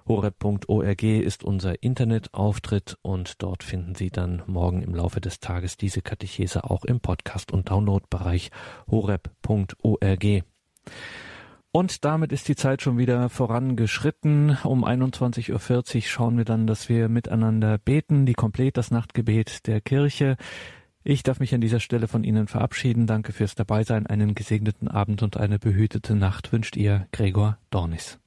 horeb.org 0.07 1.03
ist 1.03 1.45
unser 1.45 1.83
Internetauftritt 1.83 2.99
und 3.03 3.43
dort 3.43 3.63
finden 3.63 3.95
Sie 3.95 4.11
dann 4.11 4.43
morgen 4.47 4.83
im 4.83 4.95
Laufe 4.95 5.21
des 5.21 5.41
Tages 5.41 5.77
diese 5.77 6.03
Katechese 6.03 6.65
auch 6.65 6.85
im 6.85 7.01
Podcast- 7.01 7.53
und 7.53 7.71
Downloadbereich 7.71 8.51
horeb.org. 8.91 10.43
Und 11.75 12.05
damit 12.05 12.33
ist 12.33 12.49
die 12.49 12.57
Zeit 12.57 12.83
schon 12.83 12.99
wieder 12.99 13.31
vorangeschritten. 13.31 14.59
Um 14.63 14.85
21.40 14.85 15.97
Uhr 15.97 16.03
schauen 16.03 16.37
wir 16.37 16.45
dann, 16.45 16.67
dass 16.67 16.91
wir 16.91 17.09
miteinander 17.09 17.79
beten, 17.79 18.27
die 18.27 18.35
komplett 18.35 18.77
das 18.77 18.91
Nachtgebet 18.91 19.67
der 19.67 19.81
Kirche. 19.81 20.37
Ich 21.03 21.23
darf 21.23 21.41
mich 21.41 21.55
an 21.55 21.63
dieser 21.63 21.81
Stelle 21.81 22.09
von 22.09 22.25
Ihnen 22.25 22.47
verabschieden. 22.47 23.07
Danke 23.07 23.33
fürs 23.33 23.55
Dabeisein. 23.55 24.07
Einen 24.07 24.35
gesegneten 24.35 24.87
Abend 24.87 25.23
und 25.23 25.39
eine 25.39 25.59
behütete 25.59 26.15
Nacht 26.15 26.53
wünscht 26.53 26.77
Ihr 26.77 27.09
Gregor 27.11 27.59
Dornis. 27.71 28.19